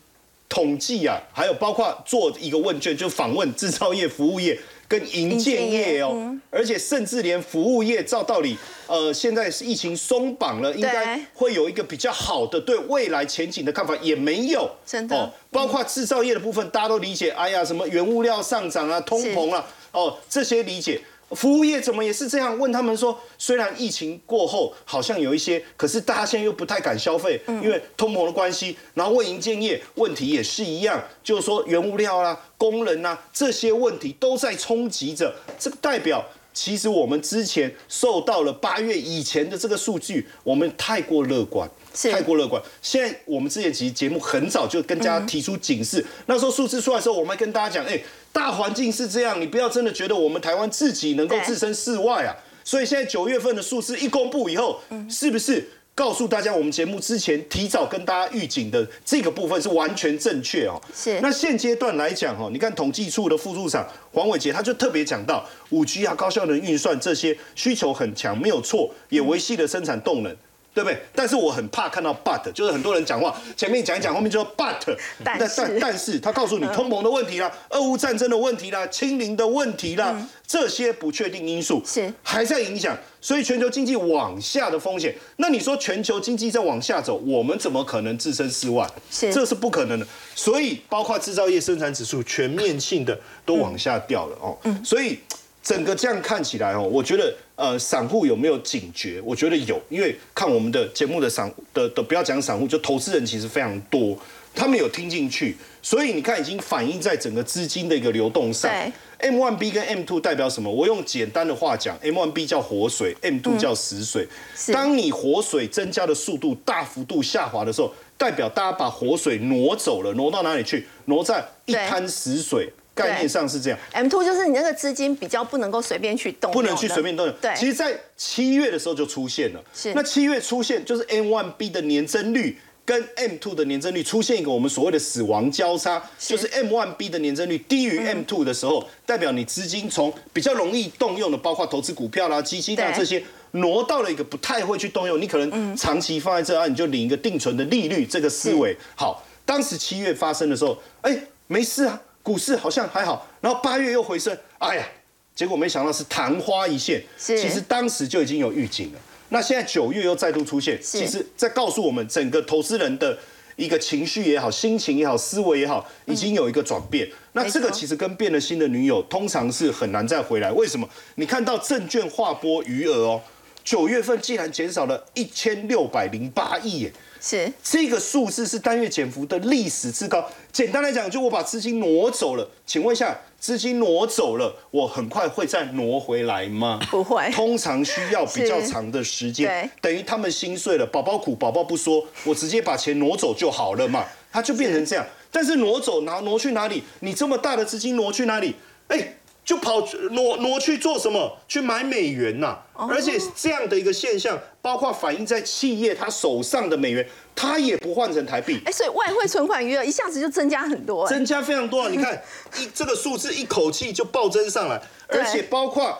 [0.48, 6.40] 统计啊，还有包括做一个问卷，就访问制造业、服务业跟营建业哦，嗯。
[6.50, 15.32] 而且甚至连服务业照道理，呃，现在是疫情松绑了，应该会有一个比较好的对未来前景的看法，也没有，真的。
[15.50, 21.00] 包括制造业的部分，大家都理解，哎呀，什么原物料上涨啊，通膨啊，哦，这些理解。
[21.30, 22.56] 服务业怎么也是这样？
[22.58, 28.76] 问他们说，虽然疫情过后好像有一些，可是大家现在又不太敢消费，因为通膨的关系。
[28.94, 35.34] 然后问营建业问题也是一样，就是说原物料啦、工人啊这些问题都在冲击着。
[35.58, 41.68] 这个代表，其实我们之前受到了八月以前的这个数据，我们太过乐观。
[41.92, 42.62] 太过乐观。
[42.82, 47.98] 现在我们之前其实节目很早就跟大家提出警示，那时候数字出来的时候，我们还跟大家讲，哎、
[48.36, 52.36] 大环境是这样，你不要真的觉得我们台湾自己能够置身事外啊。
[52.62, 60.78] 所以现在九月份的数字一公布以后，是不是告诉大家我们节目之前提早跟大家预警的这个部分是完全正确哦？
[60.94, 70.36] 是那现阶段来讲哦，你看统计处的副处长黄伟杰他就特别讲到，五 G 啊、高效能运算这些需求很强，没有错，也维系了生产动能。
[70.76, 70.98] 对不对？
[71.14, 74.76] 但是我很怕看到 but，就是很多人讲话前面讲一讲，后面就说 but，
[75.24, 80.14] 但是但但是他告诉你通膨的问题啦、俄乌战争的问题啦、清零的问题啦，
[80.46, 85.16] 这些不确定因素是还在影响，所以全球经济往下的风险。
[85.36, 88.86] 那你说全球经济在往下走，我们怎么可能置身事外？
[89.10, 90.06] 是这是不可能的。
[90.34, 94.54] 所以包括制造业生产指数全面性的都往下掉了哦。
[94.64, 95.18] 嗯所以
[95.62, 99.20] 整个这样看起来哦，我觉得呃，散户有没有警觉？
[99.24, 104.16] 我觉得有，因为看我们的节目的散的的，不要讲散户，就投资人其实非常多，
[104.54, 108.70] 他们有听进去，所以你看已经反映在整个资金的一个流动上。
[108.70, 110.70] 对 M one B 跟 M two 代表什么？
[110.70, 114.28] 我用简单的话讲，M one B 叫活水，M two 叫死水。
[114.54, 120.86] 是当你活水增加的速度大幅度下滑的时候，代表大家把活水挪走了，挪到哪里去？
[121.06, 122.70] 挪在一滩死水。
[122.96, 127.34] 概念上是这样，M two 就是你那个资金比较不能够随便去动，不能去随便动用。
[127.40, 129.62] 对，其实，在七月的时候就出现了。
[129.74, 129.92] 是。
[129.92, 142.98] 那七月出现就是 M one B 的年增率跟 M two 的年增率出现一个我们所谓的死亡交叉，就是 M one B 的年增率低于 M two 的时候，代表你资金从比较容易动用的，包括投资股票啦、基金啊对。
[142.98, 143.22] 这些。
[143.52, 148.76] 挪到了一个不太会去动用，你可能长期放在这啊，你就领一个定存的利率，这个思维。
[148.94, 149.24] 好。
[149.46, 154.84] 当时七月发生的时候，哎，没事啊，股市好像还好，然后八月又回升，哎呀，
[155.32, 157.00] 结果没想到是昙花一现。
[157.16, 158.98] 是其实当时就已经有预警了。
[159.28, 163.16] 那现在九月又再度出现，其实在告诉我们整个投资人的
[163.54, 167.08] 一个情绪也好、心情也好、思维也好，已经有一个转变。
[167.34, 170.50] 那这个其实跟变了心的女友通常是很难再回来。
[170.50, 170.88] 为什么？
[171.14, 173.22] 你看到证券划拨余额哦。
[173.66, 176.92] 九月份竟然减少了一千六百零八亿耶。
[177.20, 180.24] 是这个数字是单月减幅的历史之高。
[180.52, 182.48] 简单来讲，就我把资金挪走了。
[182.64, 186.78] 请问一下，资金挪走了，我很快会再挪回来吗？
[186.88, 189.90] 不会通常需要比较长的时间对。
[189.90, 194.04] 等于他们心碎了，宝宝苦，宝宝不说，我直接把钱挪走就好了嘛。
[194.30, 195.04] 它就变成这样。
[195.32, 196.84] 但是挪走拿挪去哪里？
[197.00, 198.54] 你这么大的资金挪去哪里？
[198.86, 199.15] 哎。
[199.46, 199.80] 就跑
[200.10, 201.38] 挪挪去做什么？
[201.46, 211.88] 去买美元呐、而且这样的一个现象，包括反映在企业他手上的美元，他也不换成台币，哎，所以外汇存款余额一下子就增加很多，哎增加非常多啊！
[211.88, 212.20] 你看
[212.58, 215.96] 一这个数字一口气就暴增上来，而且包括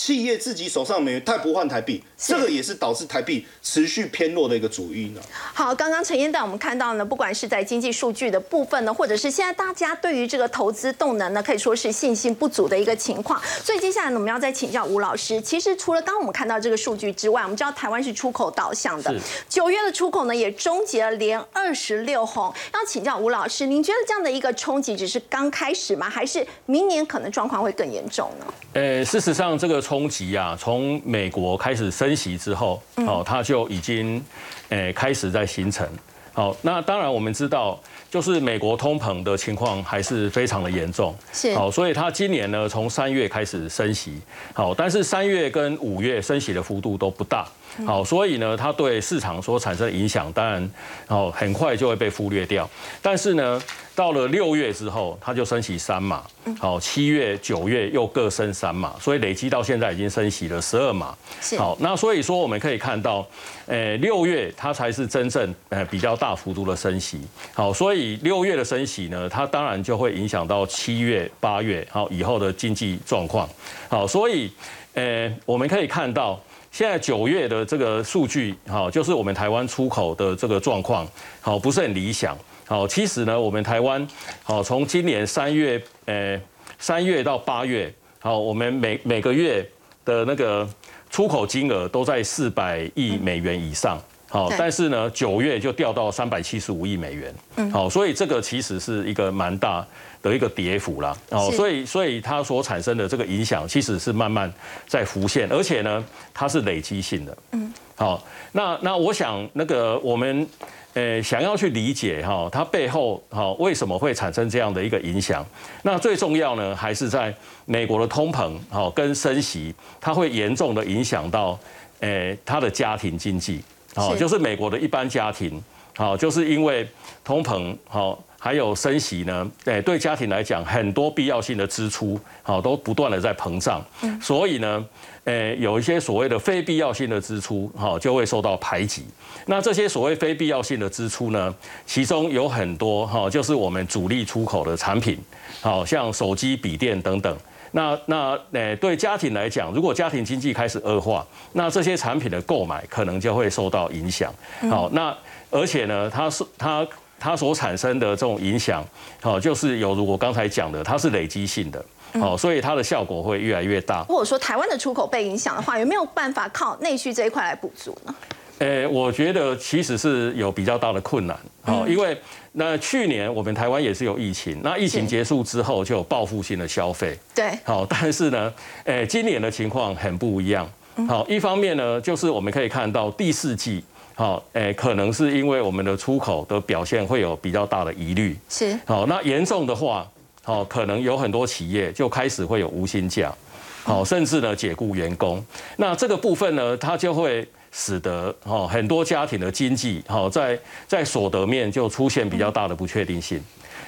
[0.00, 5.20] 企业自己手上的美元，它也不换台币，这个也是导致台币持续偏弱的一个主因呢。
[5.52, 13.38] 好，刚刚陈燕带我们看到呢，不管是在经济数据的部分呢，或者是现在大家对于这个投资动能呢，可以说是信心不足的一个情况。
[13.62, 15.38] 所以接下来呢，我们要再请教吴老师。
[15.38, 19.14] 其实除了刚刚我们看到这个数据之外，我们知道台湾是出口导向的，
[19.50, 22.50] 九月的出口呢也终结了连二十六红。
[22.72, 26.08] 要请教吴老师，您觉得这样的一个冲击只是刚开始吗？
[26.08, 28.46] 还是明年可能状况会更严重呢？
[28.72, 34.24] 呃，事实上，这个冲击啊，从美国开始升息之后，哦，它就已经，
[34.68, 35.84] 诶，开始在形成。
[36.32, 37.76] 好，那当然我们知道，
[38.08, 41.12] 就是美国通膨的情况还是非常的严重。
[41.32, 44.20] 是好，所以它今年呢，从三月开始升息，
[44.54, 47.44] 好，但是三月跟五月升息的幅度都不大。
[47.86, 50.70] 好，所以呢，它对市场所产生的影响，当然，
[51.08, 52.68] 哦，很快就会被忽略掉。
[53.00, 53.62] 但是呢，
[53.94, 56.22] 到了六月之后，它就升息三码，
[56.58, 61.16] 好，七月、九月又各升三码，所以累积到现在已经升息了十二码。
[61.56, 63.26] 好，那所以说我们可以看到，
[63.66, 67.20] 呃，六月它才是真正呃比较大幅度的升息。
[67.54, 73.48] 好，所以六月的升息呢，它当然就会影响到七月、八月好以后的经济状况。
[73.88, 74.52] 好，所以
[74.94, 76.38] 呃，我们可以看到。
[76.70, 81.06] 现在九月的这个数据，好，就是我们台湾出口的这个状况，
[81.40, 82.36] 好，不是很理想。
[82.66, 84.06] 好，其实呢，我们台湾，
[84.44, 86.40] 好，从今年三月，呃，
[86.78, 89.68] 三月到八月，好，我们每每个月
[90.04, 90.68] 的那个
[91.10, 94.00] 出口金额都在四百亿美元以上。
[94.28, 97.34] 好，但是呢，九月就掉到三百七十五亿美元。
[97.56, 99.84] 嗯好，所以这个其实是一个蛮大
[100.22, 101.16] 的一个跌幅啦。
[101.30, 104.52] 哦，所以所以它所产生的这个影响，其实是慢慢
[104.86, 107.38] 在浮现，而且呢，它是累积性的。
[107.52, 110.48] 嗯，好，那那我想那个我们。
[110.92, 115.46] 呃，想要去理解哈，它背后哈为什么会产生这样的一个影响？
[115.84, 117.32] 那最重要呢，还是在
[117.64, 121.56] 美国的通膨哈跟升息，它会严重的影响到
[122.00, 123.62] 呃它的家庭经济。
[123.94, 125.62] 好，就是美国的一般家庭，
[125.96, 126.84] 好，就是因为
[127.22, 133.84] 通膨，好，还有升息呢，诶，对家庭来讲，很多必要性的支出，好，都不断的在膨胀，
[134.20, 134.84] 所以呢，
[135.24, 139.04] 诶，有一些所谓的非必要性的支出，好，就会受到排挤。
[139.44, 145.18] 那这些所谓非必要性的支出呢，其中有很多，哈，就是我们主力出口的产品，
[145.60, 147.36] 好像手机、笔电等等。
[147.72, 154.32] 那那诶，对家庭来讲，如果家庭经济开始恶化，那这些产品的购买可能就会受到影响。
[154.70, 155.14] 好，那
[155.50, 156.86] 而且呢，它是它
[157.20, 158.82] 它所产生的这种影响，
[159.20, 164.04] 好，就是有如我刚才讲的，它是累积性的，好，所以它的效果会越来越大。
[164.08, 168.14] 如果说台湾的出口被影响的话，有没有办法靠内需这一块来补足呢？
[168.58, 172.14] 呃，我觉得其实是有比较大的困难，好，因为
[172.52, 178.52] 那去年我们台湾也是有疫情，那疫情结束之后就有报复性的消费，对，好，但是呢，
[178.84, 180.68] 诶，今年的情况很不一样。
[181.08, 183.82] 好，一方面呢，就是我们可以看到第四季，
[184.20, 188.36] 好，诶，可能是因为我们的出口的表现会有比较大的疑虑。
[188.50, 190.06] 是好，那严重的话，
[190.42, 193.34] 好，可能有很多企业就开始会有无薪假，
[193.82, 195.42] 好，甚至呢解雇员工。
[195.78, 203.42] 那这个部分呢，它就会使得哦很多家庭的经济，好在在所得面就出现比较大的不确定性。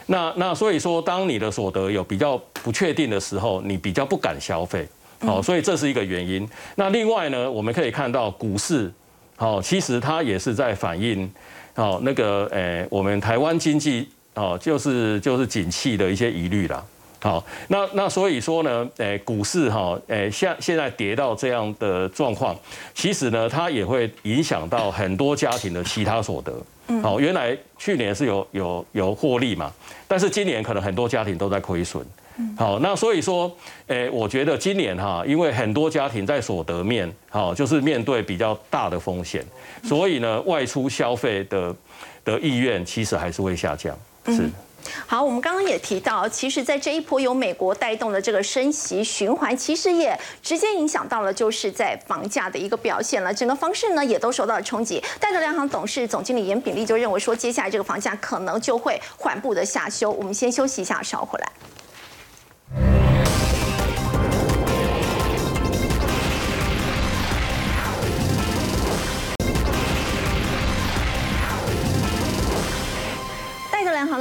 [0.07, 4.89] 那那所以说，当你的所得有比较不确定的时候，你比较不敢消费，
[5.21, 6.49] 好，所以这是一个原因。
[6.77, 8.91] 那另外呢，我们可以看到股市，
[9.37, 11.29] 好，其实它也是在反映，
[11.75, 16.85] 好那个诶，我们台湾经济哦，就是就是景气的一些疑虑啦。
[17.21, 22.57] 好，那那所以说呢，诶，股市哈，诶，现现在跌到这样的状况，
[22.95, 26.53] 其实呢，它也会影响到很多家庭的其他所得。
[27.01, 29.73] 好，原来去年是有有有获利嘛，
[30.09, 32.05] 但是今年可能很多家庭都在亏损。
[32.57, 33.51] 好，那所以说，
[33.87, 39.45] 诶，我觉得今年哈，因为很多家庭在所得面，好，就是面对比较大的风险，
[39.85, 41.75] 所以呢，外出消费的
[42.25, 43.97] 的意愿其实还是会下降。
[44.27, 44.49] 是。
[45.07, 53.33] 好，我们刚刚也提到，其实，在这一波由美国带动的这个升息循环，其实也直接影响到了，就是在房价的一个表现了。
[53.33, 55.01] 整个方式呢，也都受到了冲击。
[55.21, 60.11] 戴德梁行董事总经理严炳立就认为说，接下来这个房价可能就会缓步的下修。
[60.11, 61.53] 我们先休息一下，稍回来。
[62.79, 63.12] 央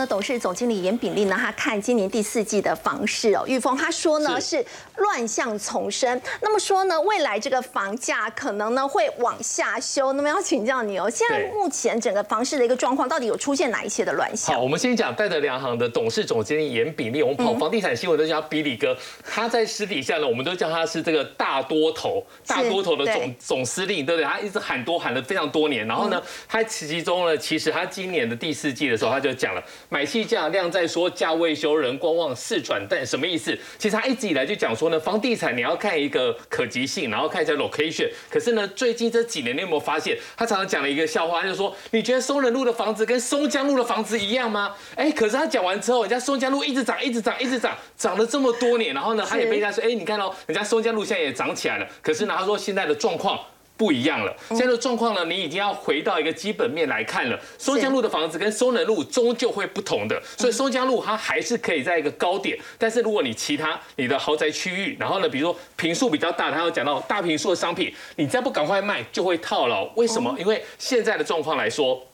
[0.05, 4.65] 董事总经理严炳立呢，他看今年第四季的房市哦，玉峰他说呢是。
[4.97, 14.55] 乱象丛生，那么说呢未来这个房价可能呢会往下修，那么要请教你哦，现在目前整个房市的一个状况到底有出现哪一些的乱象？
[14.55, 18.95] 好，我们先讲戴德梁行的董事总经理严炳立，我们跑房地产新闻都叫他比利哥，
[19.27, 24.29] 他在私底下呢，我们都叫他是这个大多头，大多头的总总司令，对不对？
[24.29, 29.63] 他一直喊多喊了非常多年，然后呢，他其中呢，其实他今年的第四季的时候，他就讲了。
[29.93, 33.53] 买气价量在说价位修人观望四转但什么意思？
[33.77, 38.09] 其实他一直以来就讲说呢，房地产你要看一个可及性，然后看一下 location。
[38.29, 44.73] 可是呢，最近这几年你有没有发现，他常常讲了一个笑话，就是说你觉得松仁路的房子跟松江路的房子一样吗？
[44.95, 51.85] 哎，可是他讲完之后，人家松江路一直涨，一直涨，一直涨，涨了这么多年，然后呢，他也被人家说，哎，你看哦，人家松江路现在也涨起来了。
[52.01, 53.37] 可是呢，他说现在的状况。
[53.81, 57.39] 不一样了，现在的状况呢，你已经要回到一个基本面来看了。
[57.57, 69.85] 松江路的房子跟松仁路终究会不同的，所以松江路它还是可以在一个高点，但是如果你其他你的豪宅区域，然后呢，比如说平数比较大，他要讲到大平数的商品，你再不赶快卖，就会套牢。
[69.95, 70.35] 为什么？
[70.37, 72.05] 因为现在的状况来说。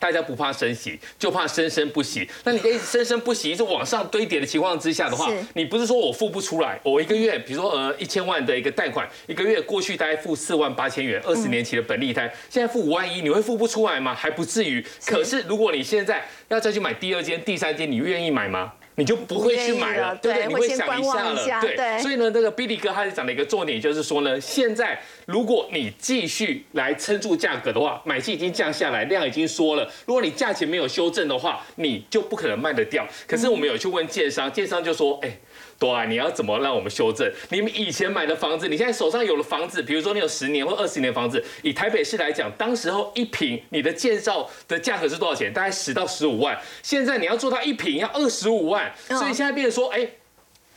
[0.00, 2.26] 大家不怕升息，就怕生生不息。
[2.42, 14.14] 那你一直生生不息，一直往上堆叠的情况之下的话，你不是说我付不出来，我一个月，比如说呃一千万的一个贷款，一个月过去大概付四万八千元，二十年期的本利贷，现在付五万一，你会付不出来吗？
[14.14, 14.82] 还不至于。
[15.04, 18.72] 可是如果你现在要再去买第二间、第三间，你愿意买吗？
[18.96, 20.46] 你就不会去买了，对不对？
[20.48, 21.98] 你会想一下了，对。
[22.02, 25.00] 所以呢，这个 Billy 哥他就讲了一个重点，就是说呢，现在
[25.30, 29.88] 如果你继续来撑住价格的话，买气已经降下来，量已经缩了。
[30.04, 33.06] 如果你价钱没有修正的话，你就不可能卖得掉。
[33.28, 35.38] 可是我们有去问建商，建商就说，哎。
[35.78, 37.26] 对啊，你要怎么让我们修正？
[37.48, 45.50] 你们以前买的房子，你现在手上有了房子，比如说你有十年或二十年的房子，以台北市来讲，当时候一平你的建造的价格是多少钱？
[45.50, 46.60] 大概十到十五万。
[46.82, 50.06] 现在你要做到一平要二十五万，所以现在变成说，哎，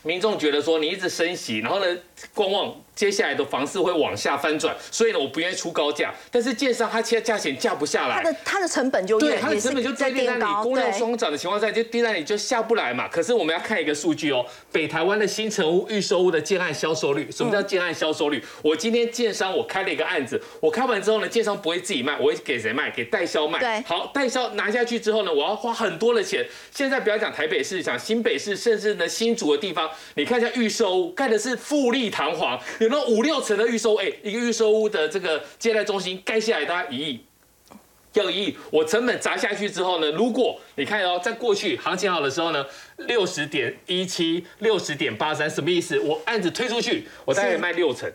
[0.03, 1.97] 民众觉得说你一直升息，然后呢
[2.33, 2.73] 观望。
[2.95, 6.13] 接下来的房市会往下翻转，所以呢，我不愿意出高价。
[6.31, 13.07] 但是建商他现在价钱降不下来，它的它的成本就对，它的成本就在那里，供量双涨的情况下，就跌在你就下不来嘛。
[13.07, 18.43] 可是我们要看一个数据哦，北台湾的新城屋预售屋的建案销售率，什么叫建案销售率？
[18.61, 22.91] 我今天建商我开了一个案子，我开完之后呢，建商不会自己卖，我会给谁卖？
[22.91, 23.59] 给代销卖。
[23.59, 26.45] 对，好，代销拿下去之后呢，我要花很多的钱。
[26.71, 33.63] 现在不要讲台北市，讲新北市，甚至呢新竹的地方，你看一下预售屋盖的是富丽堂皇，有那五六层的。
[33.67, 37.25] 预售哎，一个预售屋的这个接待中心盖下来大概一亿，
[38.13, 38.57] 要一亿。
[38.69, 42.63] 我成本砸下去之后呢，如果你看哦，在过去行情好的时候呢，
[42.97, 45.97] 六十点一七、六十点八三，什么意思？
[45.99, 48.11] 我案子推出去，我大概卖六成。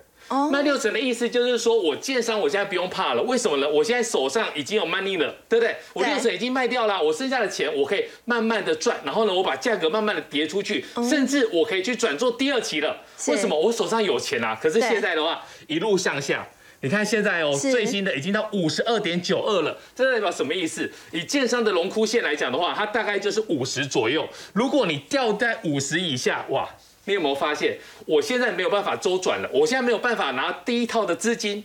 [0.51, 3.69] 卖六成的意思就是说，我建商我现在不用怕了，为什么呢？
[3.69, 5.77] 我现在手上已经有 money 了，对不对？
[5.95, 12.99] 我六成已经卖掉了，我剩下的钱我可以慢慢的赚，然后呢，我把价格慢慢的叠出去，甚至我可以去转做第二期了。
[13.29, 13.59] 为什么？
[13.59, 14.59] 我手上有钱啊！
[14.61, 16.47] 可是现在的话，一路向下，
[16.81, 20.91] 你看现在哦，最新的已经到五十二点九二了，这代表什么意思？
[21.13, 24.29] 以建商的龙枯线来讲的话，它大概就是五十左右。
[24.53, 26.69] 如果你掉在五十以下，哇！
[27.09, 29.49] 你有没有发现，我现在没有办法周转了？
[29.51, 31.65] 我现在没有办法拿第一套的资金。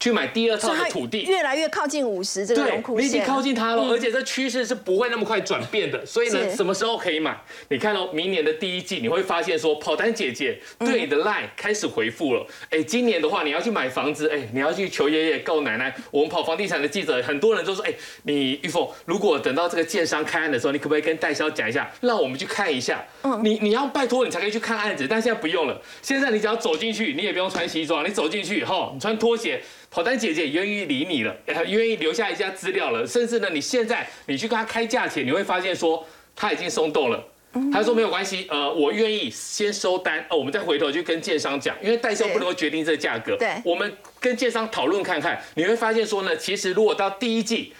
[0.00, 6.04] 去买第二套的土地，越来越靠近五十这个龙枯线，你已经靠近它了，而且这趋势是不会那么快转变的。
[6.06, 7.38] 所以呢，什么时候可以买？
[7.68, 12.46] 你看哦，明年的第一季你会发现说，跑单姐姐对你的 line 开始回复了。
[12.70, 15.94] 哎，今年的话你要去买房子，哎，你要去求爷爷告奶奶。
[16.10, 17.92] 我们跑房地产的记者很多人都说，哎，
[18.22, 23.04] 你玉凤，如果等到这个建商开案的时候，你可不可以跟代销讲一下，让我们去看一下？
[23.22, 25.78] 嗯，你你要拜托你才可以去看案子，但现在不用了。
[26.00, 29.60] 现在你只要走进去，你也不用穿西装，你走进去以后，你穿拖鞋。
[29.90, 31.36] 跑单姐姐愿意理你了，
[31.66, 37.22] 愿意留下一下资料了，甚至呢，你现在你去跟他开价钱，你会发现说他已经松动了。
[37.72, 43.36] 他说没有关系，呃，我愿意先收单，哦，我们再回头去跟建商讲，因为代销不能够决定这个价格。
[43.36, 47.72] 对，我们跟建商讨论看看，你会发现说呢，其实如果到第一季。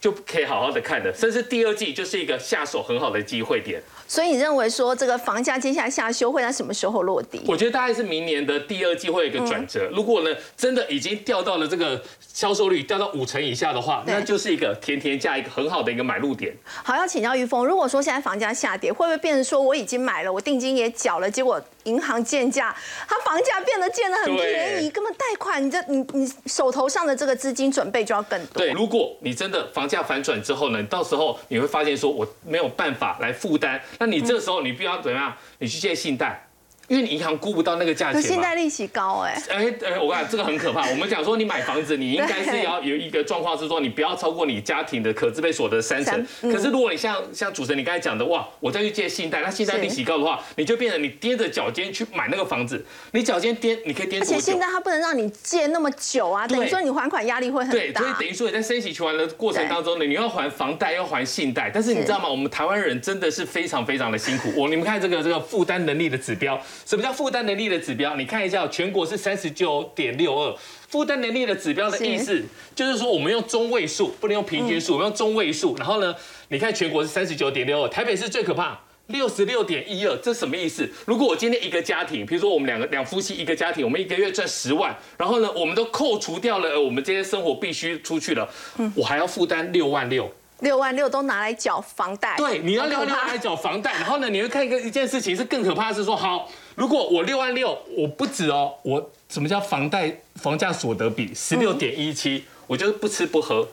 [0.00, 3.82] 就可以好好的看的，甚至第二季就是一个下手很好的机会点。
[4.10, 7.40] 所以你认为说这个房价接下来下修会在什么时候落地？
[7.46, 9.88] 我觉得大概是明年的第二季会有一个转折。
[9.94, 12.02] 如果呢真的已经掉到了这个
[12.34, 16.52] 销售率掉到五成以下的话，那就是一个甜甜价一个很好的一个买入点。
[16.82, 22.74] 好，要请教于峰，如果说现在房价下跌，会不会变成说我已经买了，我定金也缴了，结果银行建价，
[23.08, 28.62] 它房价变得建得很便宜，根本贷款，你这你你手头上的这个资金准备就要更多。
[28.62, 33.80] 对，如果你真的房价反转之后呢，到时候你会发现说我没有办法来负担。
[33.98, 35.34] 那你这时候你必须要怎么样？
[35.58, 36.46] 你去借信贷。
[36.90, 39.40] 因为你银行估不到那个价钱现在利息高哎。
[39.48, 40.90] 哎哎，我讲这个很可怕。
[40.90, 46.26] 我们讲说你买房子，你应该是要有一个状况是说，你不要超过你家庭的可支配所得三成。
[46.42, 52.84] 可是如果你像像主持人你刚才讲的，哇，我再去借信贷，那信贷利息高的话，你就变成你踮着脚尖去买那个房子。
[53.12, 57.78] 你脚尖踮，你可以踮而且信贷它不能让你借那么久啊，等于说你还款压力会很大。
[57.78, 61.70] 对，所以等于说你在升息循环的过程当中呢，你要还房贷，要还信贷。
[61.72, 62.28] 但是你知道吗？
[62.28, 64.50] 我们台湾人真的是非常非常的辛苦。
[64.56, 67.70] 我你们看这个这个负担能力的指标，什么叫负担能力？
[67.70, 70.56] 的指标，你看一下，全国是三十九点六二，
[70.88, 72.42] 负担能力的指标的意思
[72.74, 75.76] 就是说，我们用中位数，不能用平均数，我们用中位数。
[75.76, 76.12] 然后呢，
[76.48, 78.76] 你看全国是三十九点六二，台北是最可怕，
[79.06, 80.90] 六十六点一二，这什么意思？
[81.06, 88.48] 如果我今天一个家庭，比如说我们两个两夫妻一个家庭，我们一个月赚十万，然后呢，我们都扣除掉了我们这些生活必须出去了，
[88.96, 90.28] 我还要负担六万六。
[90.60, 96.50] 六万六都拿来缴房贷，对，你要六万六拿来缴房贷，然后呢，你会看一个一件事情是更可怕的是说，好，
[96.80, 103.68] 如果我六万六，我不止哦，我什么叫房贷房价所得比十六点一七，我就是不吃不喝，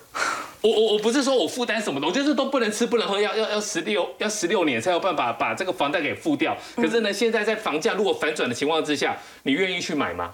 [0.60, 6.58] 我我我不是说我负担什么的，我就是都不能吃不能喝，要要要十六要十六年才有办法把这个房贷给付掉。
[6.76, 10.34] 可是呢，现在在房价如果反转的情况之下，你愿意去买吗？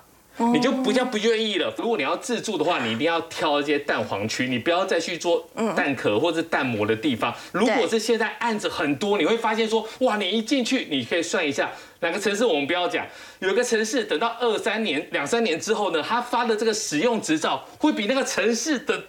[0.52, 1.72] 你就不叫不愿意了。
[1.78, 7.32] 如果你要自住的话，你一定要挑一些蛋黄区，你不要再去做蛋壳或者蛋膜的地方。
[7.52, 11.70] 如果是现在案子很多，你会发现说，哇，你一进去，你可以算一下。
[12.04, 13.08] 哪个城市我们不要讲，
[13.40, 19.02] 有一个城市等到二三年、两三年之后呢，他发的这个使用执照会比那个城市的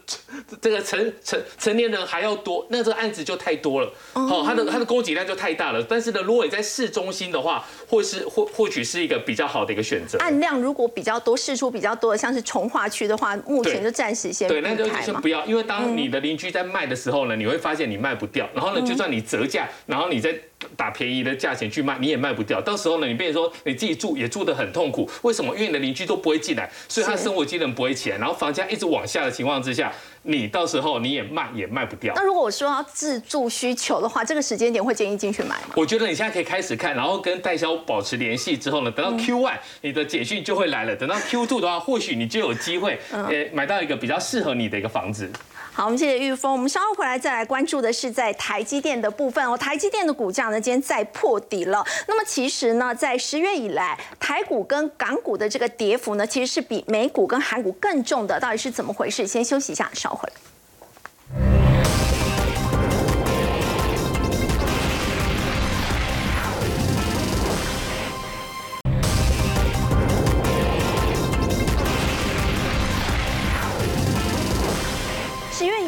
[0.63, 5.83] 这个成成成年人还要多，那这个案子就太多了，好，它的它的供给量就太大了。
[5.83, 10.17] 但是呢，如果你在市中心的话，或是或或许是一个比较好的一个选择。
[10.19, 20.33] 案量如果比较多，市出比较多的，像是从化区的话，目前就暂时先对，那就先不要，因为当你的邻居在卖的时候呢，你会发现你卖不掉，然后呢，就算你折价，然后你再。
[20.77, 22.61] 打便宜的价钱去卖，你也卖不掉。
[22.61, 25.09] 到时候呢，你变成说你自己住也住得很痛苦。
[25.23, 25.55] 为什么？
[25.55, 29.93] 因为你的邻居都不会进来，所以他生活机能不会起来，然后房价一直往下的情况之下，
[30.23, 32.15] 你到时候你也卖也卖不掉。
[32.17, 35.75] 那如果我说要自住需求的话，这个时间点会建议进去买吗？
[35.75, 40.97] 我觉得你现在可以开始看，然后跟代销保持联系之后呢，等到 Q one 你的简讯就会来了。
[40.97, 45.31] 等到 Q two 的话，或许你就有机会呃买到一个比较适合你的一个房子。
[45.77, 46.53] 好，我们谢谢玉峰。
[46.53, 49.59] 我们稍后回来再来关注的是在台积电的部分哦。
[49.59, 51.85] 台积电的股价呢，今天再破底了。
[52.07, 58.39] 那么其实呢，在十月以来，台股跟港股的这个跌幅呢，其实是比美股跟韩股更重的。
[58.39, 59.27] 到底是怎么回事？
[59.27, 60.29] 先休息一下，稍后。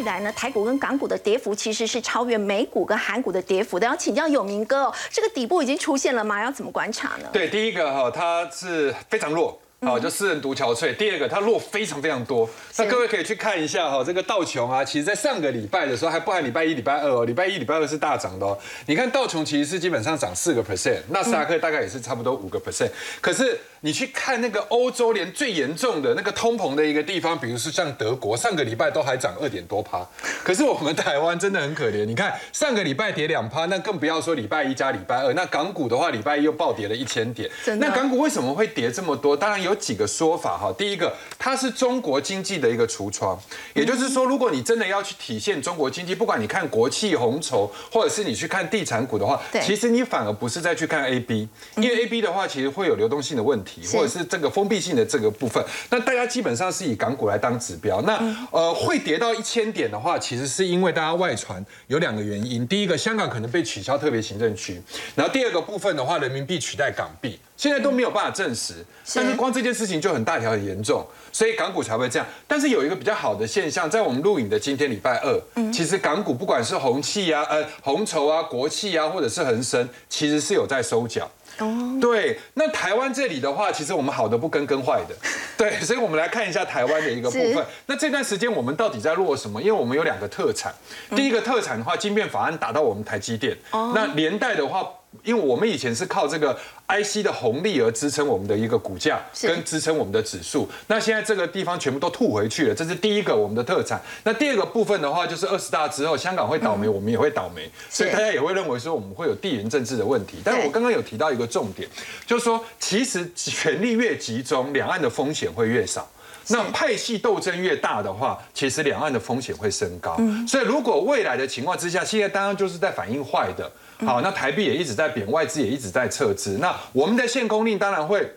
[0.06, 3.86] 来呢，台股跟港股的跌幅其实是超越美股跟韩股的跌幅的。
[3.86, 6.42] 要请教有明哥哦，这个底部已经出现了吗？
[6.42, 7.28] 要怎么观察呢？
[7.30, 9.60] 对，第一个哈，它是非常弱。
[9.82, 10.96] 好，就私人独憔悴。
[10.96, 12.48] 第二个，它落非常非常多。
[12.78, 17.26] 那各位可以去看一下哈，这个道琼啊，其实在上个礼拜的时候还不含礼拜一、礼拜二哦。
[17.26, 18.58] 礼拜一、礼拜二是大涨的哦。
[18.86, 22.88] 你看道琼其实是基本上涨四个 percent，纳斯达克大概也是差不多五个 percent。
[23.20, 30.04] 可是你去看那个欧洲连最严重的那个通膨的一个地方，比如说像德国，上个礼拜都还涨二点多趴。
[30.42, 32.06] 可是我们台湾真的很可怜。
[32.06, 35.34] 你看上个礼拜跌两趴，那更不要说礼拜一加礼拜二。
[35.34, 37.48] 那港股的话，礼拜一又暴跌了一千点。
[37.78, 39.36] 那港股为什么会跌这么多？
[39.36, 39.65] 当然。
[39.66, 43.38] 有几个说法哈，第一个，它是中国经济的一个橱窗，
[43.74, 54.24] 也就是说，如果你真的要去体现中国经济，不管你看国企红筹，或者是你去看地产股的话，其实你反而不是再去看 A B，因为 A B 的话其实会有流动性的问题，或者是。
[54.28, 55.64] 这个封闭性的这个部分。
[55.88, 64.82] 那大家基本上是以港股来当指标，那呃会跌到一千点的话，其实是因为大家外传有两个原因，第一个香港可能被取消特别行政区，
[65.14, 67.38] 然后第二个部分的话，人民币取代港币。
[67.56, 68.84] 现在都没有办法证实，
[69.14, 72.26] 但是光这件事情就很大条很严重，所以港股才会这样。
[72.46, 81.30] 但是有一个比较好的现象，在我们录影的今天礼拜二，其实港股不管是红气啊、呃红筹啊、国企啊，或者是恒生，其实是有在收脚。
[81.58, 85.14] 哦，对，那台湾这里的话，其实我们好的不跟跟坏的，
[85.56, 87.64] 对，所以我们来看一下台湾的一个部分。
[87.86, 89.58] 那这段时间我们到底在落什么？
[89.62, 90.74] 因为我们有两个特产，
[91.16, 94.86] 第一个特产的话，晶片法案打到我们台积电，那连带的话。
[95.22, 96.54] 因为我们以前是靠这个
[96.88, 100.68] IC 的红利而支撑我们的一个股价，跟支撑我们的指数。
[100.88, 104.00] 那现在这个地方全部都吐回去了，这是第一个我们的特产。
[104.24, 110.36] 那第二个部分的话，就是二十大之后，香港会倒霉，我们也会倒霉，所以大家也会认为说我们会有地缘政治的问题。
[110.44, 111.88] 但是我刚刚有提到一个重点，
[112.26, 116.06] 就是说其实权力越集中，两岸的风险会越少。
[116.48, 120.16] 那派系斗争越大的话，其实两岸的风险会升高。
[120.46, 123.68] 所以如果未来的情况之下，现在当然就是在反映坏的。
[124.04, 126.58] 好，那台币也一直在贬，外资也一直在撤资。
[126.58, 128.30] 那我们的限供令当然会，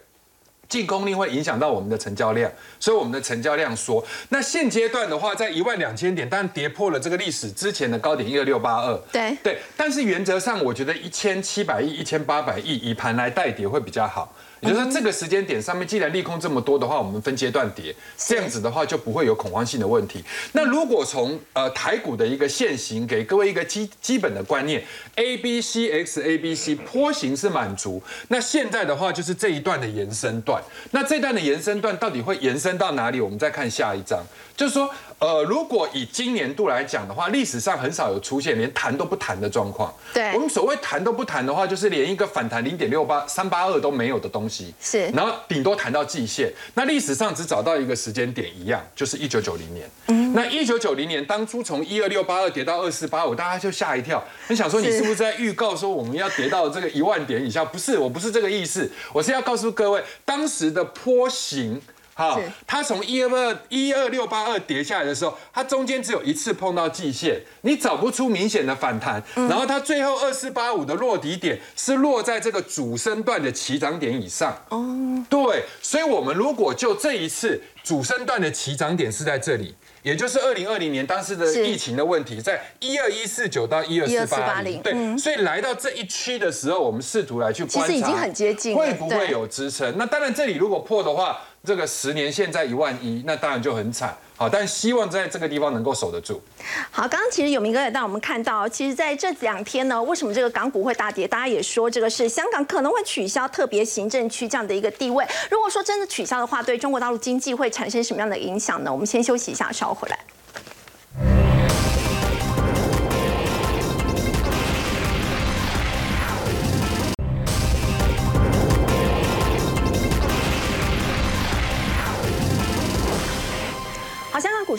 [0.70, 2.50] 进攻令会影响到我们的成交量，
[2.80, 4.06] 所以我们的成交量缩。
[4.30, 8.96] 那现阶段的话，在一万两千点，当然跌破了这个历史之前的高点一二六八二。
[9.12, 14.34] 对对，但是原则上，我觉得一千七百亿、一千八百亿以盘来带跌会比较好。
[14.62, 20.24] 也就是说，这个时间点上面，既然利空这么多的话，我们分阶段跌，这样子的话就不会有恐慌性的问题。
[20.54, 24.84] 那如果从呃台股的一个现形，给各位一个基基本的观念
[25.16, 30.62] ，A B C X A B C 坡形是满足，那现在的话就是这一段的延伸段。
[30.92, 33.22] 那这段的延伸段到底会延伸到哪里？
[33.22, 34.24] 我们再看下一章，
[34.60, 34.92] 就是说。
[35.20, 39.94] 呃，如果以今年度来讲的话，历史上很少有出现连谈都不谈的状况。
[40.14, 44.74] 对，我们所谓谈都不谈的话，就是连一个反弹零点六八三八二都没有的东西。
[44.80, 46.50] 是，然后顶多谈到季线。
[46.74, 49.90] 那历史上只找到一个时间点一样，就是一九九零年。
[50.08, 54.24] 嗯，那一九九零年当初从一二六八二跌到二四八五，大家就吓一跳。
[54.48, 57.66] 很想说你是不是在预告说我们要跌到这个一万点以下？
[57.66, 61.82] 不是，我不是这个意思，我是要告诉各位当时的坡形。
[62.20, 69.24] 好，它从一二二一二六八二跌下来的时候，它中间只有一次碰到季线，你找不出明显的反弹。
[69.36, 74.54] 然后它最后二四八五的落底点是落在这个主升段的起涨点以上。
[74.68, 84.82] 哦，对，所以我们如果就这一次主升段的起涨点是在这里，也就是二零二零年当时的疫情的问题，在一二一四九到一二四八零。
[84.82, 89.98] 对，所以来到这一区的时候，我们试图来去观察，其实已经很接近，会不会有支撑？
[89.98, 91.40] 那当然，这里如果破的话。
[91.64, 94.16] 这个十年现在一万一，那当然就很惨。
[94.38, 96.42] 好，但希望在这个地方能够守得住。
[96.90, 101.28] 好，刚刚其实有明哥也带我们看到，其实在这两天呢，为什么这个港股会大跌？
[101.28, 105.26] 大家也说这个是香港可能会取消特别行政区这样的一个地位。
[105.52, 108.92] 如果说真的取消的话，对中国大陆经济会产生什么样的影响呢？
[108.92, 110.18] 我们先休息一下，稍后回来。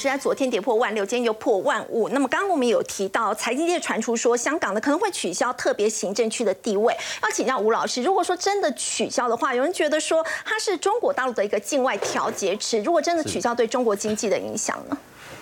[0.00, 2.08] 股市在昨天跌破万六，今天又破万五。
[2.08, 6.96] 那么刚刚我们有提到，财经界传出说香港呢可能会取消特别行政区的地位。
[7.22, 14.96] 要请教吴老师，如果说真的取消的话，有人觉得说它是中国大陆的一个境外调节池，如果真的取消，对中国经济的影响呢？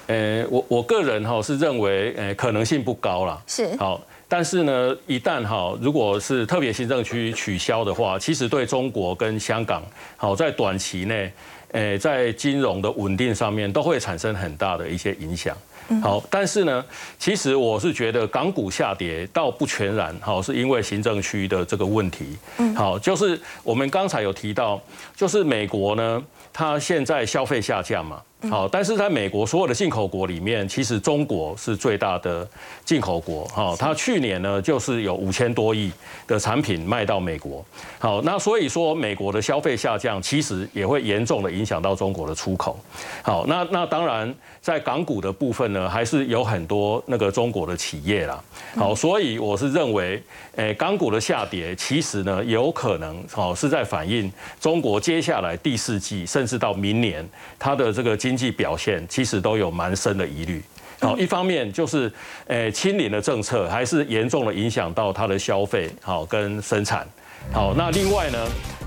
[0.08, 3.40] 呃，我我个人哈是认为，呃，可能性不高了。
[3.46, 9.82] 是好，但是呢，一旦哈如果是特别行政区取消的话，其实对中国跟香港
[10.16, 11.32] 好在短期内。
[11.72, 15.54] 诶，在金融的稳定上面都会产生很大的一些影响。
[16.02, 16.82] 好，但是呢，
[17.18, 22.38] 其实我是觉得港股下跌倒不全然，好，是因为行政区的这个问题。
[22.74, 24.80] 好，就是我们刚才有提到，
[25.14, 26.24] 就是美国呢，
[26.54, 28.22] 它现在消费下降嘛。
[28.48, 32.48] 好，但是在美国所有的进口国里面，其实中国是最大的
[32.84, 33.44] 进口国。
[33.46, 35.90] 哈，它去年呢就是有五千多亿
[36.24, 37.64] 的产品卖到美国。
[37.98, 42.78] 好，那所以说美国的消费下降，其实也会严重的影响到中国的出口。
[43.22, 48.40] 好，那那当然在港股的部分呢，还是有很多那个中国的企业啦。
[48.76, 50.22] 好，所以我是认为，
[50.54, 54.30] 诶，港股的下跌其实呢有可能好是在反映
[54.60, 57.28] 中国接下来第四季甚至到明年
[57.58, 58.16] 它的这个。
[58.28, 60.62] 经济表现其实都有蛮深的疑虑，
[61.00, 62.12] 好，一方面就是，
[62.48, 67.08] 诶，清零的政策还是严重的影响到它的消费，好跟生产，
[67.50, 68.38] 好，那另外呢，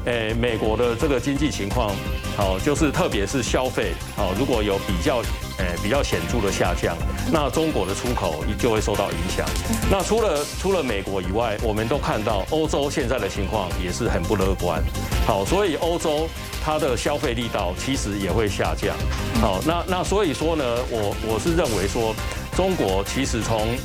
[0.06, 1.90] 诶，美国的这个经济情况，
[2.38, 5.24] 好，就是特别是消费，好，如果有比较。
[5.58, 6.98] 诶，比较显著的下降，
[7.32, 9.46] 那中国的出口就会受到影响。
[9.92, 14.82] 那除了除了美国以外，我们都看到欧洲现在的情况也是很不乐观。
[15.28, 16.28] 好，所以欧洲
[16.64, 18.96] 它的消费力道其实也会下降。
[19.42, 22.14] 好，那那所以说呢，我我是认为说，
[22.56, 23.76] 中国其实从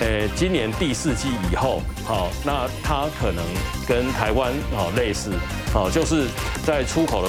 [0.00, 3.44] 呃今年第四季以后，好，那它可能
[3.86, 5.30] 跟台湾好类似，
[5.72, 6.26] 好，就是
[6.66, 7.22] 在出口的。